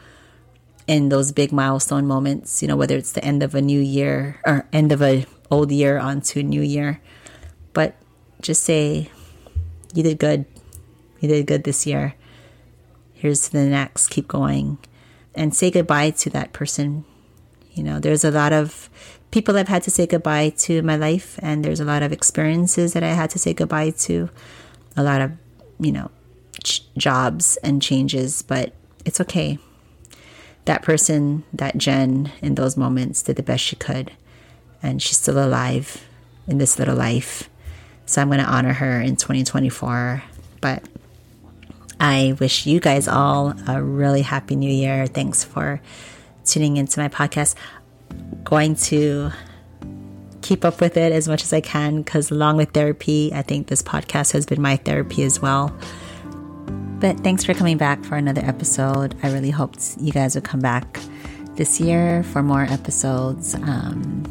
in 0.89 1.09
those 1.09 1.31
big 1.31 1.53
milestone 1.53 2.05
moments, 2.05 2.63
you 2.63 2.67
know, 2.67 2.75
whether 2.75 2.97
it's 2.97 3.13
the 3.13 3.25
end 3.25 3.45
of 3.45 3.55
a 3.55 3.63
new 3.63 3.79
year 3.79 4.41
or 4.45 4.67
end 4.73 4.91
of 4.91 5.01
a 5.01 5.25
old 5.49 5.71
year 5.71 6.01
onto 6.01 6.41
a 6.41 6.43
new 6.43 6.63
year. 6.63 7.01
But 7.75 7.95
just 8.43 8.65
say, 8.65 9.09
you 9.95 10.03
did 10.03 10.19
good. 10.19 10.47
You 11.21 11.29
did 11.29 11.47
good 11.47 11.63
this 11.63 11.87
year. 11.87 12.17
Here's 13.15 13.43
to 13.43 13.53
the 13.53 13.67
next. 13.67 14.09
Keep 14.09 14.27
going. 14.27 14.79
And 15.37 15.55
say 15.55 15.71
goodbye 15.71 16.11
to 16.11 16.31
that 16.31 16.53
person. 16.53 17.05
You 17.71 17.85
know, 17.85 18.01
there's 18.01 18.25
a 18.25 18.33
lot 18.33 18.53
of 18.53 18.91
people 19.31 19.57
I've 19.57 19.69
had 19.69 19.85
to 19.85 19.93
say 19.93 20.09
goodbye 20.09 20.49
to 20.49 20.79
in 20.79 20.87
my 20.87 20.97
life, 20.97 21.39
and 21.41 21.65
there's 21.65 21.79
a 21.79 21.85
lot 21.85 22.03
of 22.03 22.11
experiences 22.11 22.95
that 22.95 23.05
I 23.05 23.13
had 23.13 23.31
to 23.31 23.39
say 23.39 23.55
goodbye 23.55 23.91
to 23.91 24.29
a 24.97 25.03
lot 25.03 25.21
of, 25.21 25.33
you 25.79 25.93
know, 25.93 26.11
ch- 26.63 26.83
jobs 26.97 27.57
and 27.59 27.81
changes, 27.83 28.43
but 28.43 28.73
it's 29.05 29.21
okay. 29.21 29.59
That 30.65 30.83
person, 30.83 31.45
that 31.53 31.79
Jen, 31.79 32.33
in 32.43 32.55
those 32.55 32.77
moments 32.77 33.23
did 33.23 33.37
the 33.37 33.43
best 33.43 33.65
she 33.65 33.77
could. 33.77 34.13
And 34.83 35.03
she's 35.03 35.19
still 35.19 35.43
alive 35.43 36.07
in 36.47 36.59
this 36.59 36.79
little 36.79 36.97
life. 36.97 37.49
So 38.07 38.21
I'm 38.21 38.29
going 38.29 38.41
to 38.41 38.47
honor 38.47 38.73
her 38.75 39.01
in 39.01 39.17
2024. 39.17 40.23
But 40.61 40.85
I 41.99 42.35
wish 42.41 42.67
you 42.67 42.81
guys 42.81 43.09
all 43.09 43.55
a 43.67 43.83
really 43.83 44.23
happy 44.23 44.57
new 44.57 44.71
year. 44.71 45.07
Thanks 45.07 45.45
for 45.45 45.81
tuning 46.45 46.77
into 46.77 46.99
my 47.01 47.09
podcast. 47.09 47.55
Going 48.43 48.75
to 48.77 49.31
keep 50.43 50.65
up 50.65 50.81
with 50.81 50.97
it 50.97 51.13
as 51.13 51.29
much 51.29 51.43
as 51.43 51.53
I 51.53 51.61
can 51.61 52.03
because, 52.03 52.31
along 52.31 52.57
with 52.57 52.71
therapy, 52.71 53.33
I 53.35 53.43
think 53.43 53.69
this 53.69 53.83
podcast 53.83 54.33
has 54.33 54.47
been 54.47 54.61
my 54.61 54.77
therapy 54.77 55.23
as 55.23 55.41
well. 55.41 55.75
But 57.01 57.21
thanks 57.21 57.45
for 57.45 57.55
coming 57.55 57.79
back 57.79 58.05
for 58.05 58.17
another 58.17 58.43
episode. 58.45 59.17
I 59.23 59.33
really 59.33 59.51
hope 59.51 59.75
you 59.99 60.13
guys 60.13 60.35
will 60.35 60.43
come 60.43 60.61
back 60.61 61.01
this 61.57 61.81
year 61.81 62.23
for 62.25 62.43
more 62.43 62.63
episodes. 62.63 63.55
Um, 63.55 64.25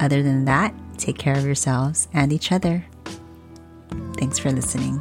other 0.00 0.22
than 0.22 0.46
that, 0.46 0.74
take 0.96 1.18
care 1.18 1.36
of 1.36 1.44
yourselves 1.44 2.08
and 2.12 2.32
each 2.32 2.50
other. 2.50 2.84
Thanks 4.16 4.38
for 4.38 4.50
listening. 4.50 5.00